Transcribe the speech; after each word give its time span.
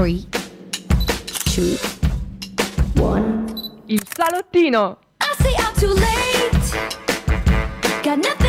3, 0.00 0.26
2, 1.52 1.78
1. 2.94 3.82
Il 3.88 4.02
salottino! 4.16 4.96
I 5.20 5.34
say 5.42 5.54
I'm 5.58 5.74
too 5.74 5.92
late. 5.92 6.72
Got 8.02 8.16
nothing 8.16 8.39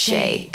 Shay. 0.00 0.49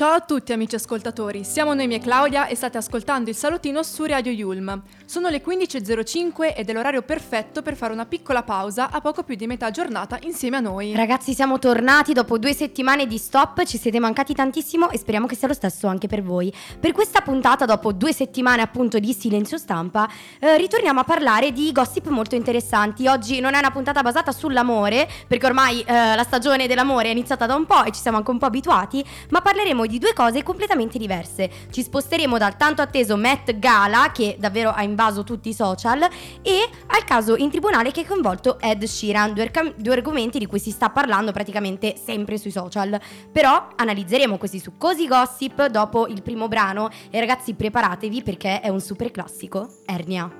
Ciao 0.00 0.14
a 0.14 0.20
tutti 0.20 0.54
amici 0.54 0.76
ascoltatori, 0.76 1.44
siamo 1.44 1.74
Noemi 1.74 1.96
e 1.96 1.98
Claudia 1.98 2.46
e 2.46 2.54
state 2.54 2.78
ascoltando 2.78 3.28
il 3.28 3.36
salottino 3.36 3.82
su 3.82 4.06
Radio 4.06 4.32
Yulm. 4.32 4.80
Sono 5.04 5.28
le 5.28 5.42
15.05 5.44 6.54
ed 6.56 6.70
è 6.70 6.72
l'orario 6.72 7.02
perfetto 7.02 7.60
per 7.60 7.76
fare 7.76 7.92
una 7.92 8.06
piccola 8.06 8.42
pausa 8.42 8.90
a 8.90 9.02
poco 9.02 9.24
più 9.24 9.34
di 9.34 9.46
metà 9.46 9.70
giornata 9.70 10.16
insieme 10.22 10.56
a 10.56 10.60
noi. 10.60 10.94
Ragazzi, 10.94 11.34
siamo 11.34 11.58
tornati 11.58 12.14
dopo 12.14 12.38
due 12.38 12.54
settimane 12.54 13.06
di 13.06 13.18
stop, 13.18 13.62
ci 13.64 13.76
siete 13.76 14.00
mancati 14.00 14.32
tantissimo 14.32 14.88
e 14.88 14.96
speriamo 14.96 15.26
che 15.26 15.34
sia 15.34 15.48
lo 15.48 15.52
stesso 15.52 15.86
anche 15.86 16.06
per 16.06 16.22
voi. 16.22 16.50
Per 16.80 16.92
questa 16.92 17.20
puntata, 17.20 17.66
dopo 17.66 17.92
due 17.92 18.14
settimane 18.14 18.62
appunto 18.62 18.98
di 18.98 19.12
silenzio 19.12 19.58
stampa, 19.58 20.08
eh, 20.38 20.56
ritorniamo 20.56 21.00
a 21.00 21.04
parlare 21.04 21.52
di 21.52 21.72
gossip 21.72 22.08
molto 22.08 22.36
interessanti. 22.36 23.06
Oggi 23.06 23.40
non 23.40 23.52
è 23.52 23.58
una 23.58 23.70
puntata 23.70 24.00
basata 24.00 24.32
sull'amore, 24.32 25.06
perché 25.28 25.44
ormai 25.44 25.82
eh, 25.82 26.14
la 26.14 26.24
stagione 26.24 26.66
dell'amore 26.66 27.08
è 27.08 27.10
iniziata 27.10 27.44
da 27.44 27.54
un 27.54 27.66
po' 27.66 27.84
e 27.84 27.90
ci 27.90 28.00
siamo 28.00 28.16
anche 28.16 28.30
un 28.30 28.38
po' 28.38 28.46
abituati, 28.46 29.04
ma 29.28 29.42
parleremo 29.42 29.88
di 29.89 29.89
due 29.98 30.12
cose 30.12 30.42
completamente 30.42 30.98
diverse. 30.98 31.50
Ci 31.70 31.82
sposteremo 31.82 32.38
dal 32.38 32.56
tanto 32.56 32.82
atteso 32.82 33.16
Met 33.16 33.58
Gala, 33.58 34.10
che 34.12 34.36
davvero 34.38 34.70
ha 34.70 34.82
invaso 34.82 35.24
tutti 35.24 35.48
i 35.48 35.54
social, 35.54 36.00
e 36.42 36.68
al 36.86 37.04
caso 37.04 37.36
in 37.36 37.50
tribunale 37.50 37.90
che 37.90 38.02
ha 38.02 38.06
coinvolto 38.06 38.58
Ed 38.60 38.84
Sheeran, 38.84 39.34
due, 39.34 39.44
arca- 39.44 39.72
due 39.76 39.94
argomenti 39.94 40.38
di 40.38 40.46
cui 40.46 40.58
si 40.58 40.70
sta 40.70 40.90
parlando 40.90 41.32
praticamente 41.32 41.96
sempre 41.96 42.38
sui 42.38 42.50
social. 42.50 42.98
Però 43.30 43.68
analizzeremo 43.76 44.38
questi 44.38 44.58
succosi 44.58 45.06
gossip 45.06 45.66
dopo 45.66 46.06
il 46.06 46.22
primo 46.22 46.48
brano 46.48 46.88
e 47.10 47.18
ragazzi 47.18 47.54
preparatevi 47.54 48.22
perché 48.22 48.60
è 48.60 48.68
un 48.68 48.80
super 48.80 49.10
classico, 49.10 49.68
Ernia. 49.86 50.30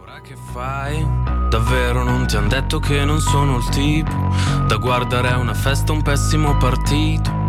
Ora 0.00 0.20
che 0.20 0.34
fai? 0.52 1.04
Davvero 1.48 2.02
non 2.02 2.26
ti 2.26 2.36
han 2.36 2.48
detto 2.48 2.78
che 2.78 3.04
non 3.04 3.20
sono 3.20 3.58
il 3.58 3.68
tipo 3.68 4.10
da 4.66 4.76
guardare 4.76 5.28
a 5.28 5.38
una 5.38 5.54
festa 5.54 5.92
un 5.92 6.02
pessimo 6.02 6.56
partito. 6.56 7.41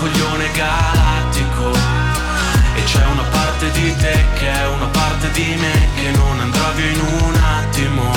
coglione 0.00 0.50
galattico. 0.52 1.70
E 2.74 2.82
c'è 2.84 3.04
una 3.04 3.22
parte 3.24 3.70
di 3.72 3.94
te 3.96 4.24
che 4.38 4.50
è 4.50 4.66
una 4.68 4.86
parte 4.86 5.30
di 5.32 5.54
me 5.58 5.88
Che 5.96 6.10
non 6.16 6.40
andrà 6.40 6.70
via 6.70 6.90
in 6.90 7.00
un 7.00 7.34
attimo. 7.34 8.10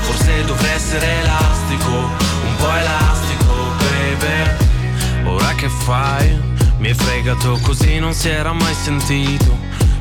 Forse 0.00 0.44
dovrei 0.44 0.74
essere 0.74 1.20
elastico 1.20 1.90
Un 1.90 2.56
po' 2.58 2.70
elastico, 2.70 3.72
baby. 3.78 5.28
Ora 5.28 5.54
che 5.54 5.68
fai? 5.68 6.40
Mi 6.78 6.88
hai 6.88 6.94
fregato 6.94 7.58
così 7.62 7.98
non 7.98 8.12
si 8.12 8.28
era 8.28 8.52
mai 8.52 8.74
sentito 8.74 9.58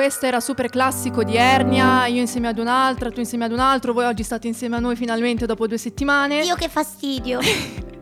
Questo 0.00 0.24
era 0.24 0.40
super 0.40 0.70
classico 0.70 1.22
di 1.22 1.36
Ernia, 1.36 2.06
io 2.06 2.20
insieme 2.20 2.48
ad 2.48 2.56
un'altra, 2.56 3.10
tu 3.10 3.20
insieme 3.20 3.44
ad 3.44 3.52
un 3.52 3.58
altro, 3.58 3.92
voi 3.92 4.06
oggi 4.06 4.22
state 4.22 4.46
insieme 4.46 4.76
a 4.76 4.78
noi 4.78 4.96
finalmente 4.96 5.44
dopo 5.44 5.66
due 5.66 5.76
settimane. 5.76 6.42
Io 6.42 6.54
che 6.54 6.70
fastidio. 6.70 7.38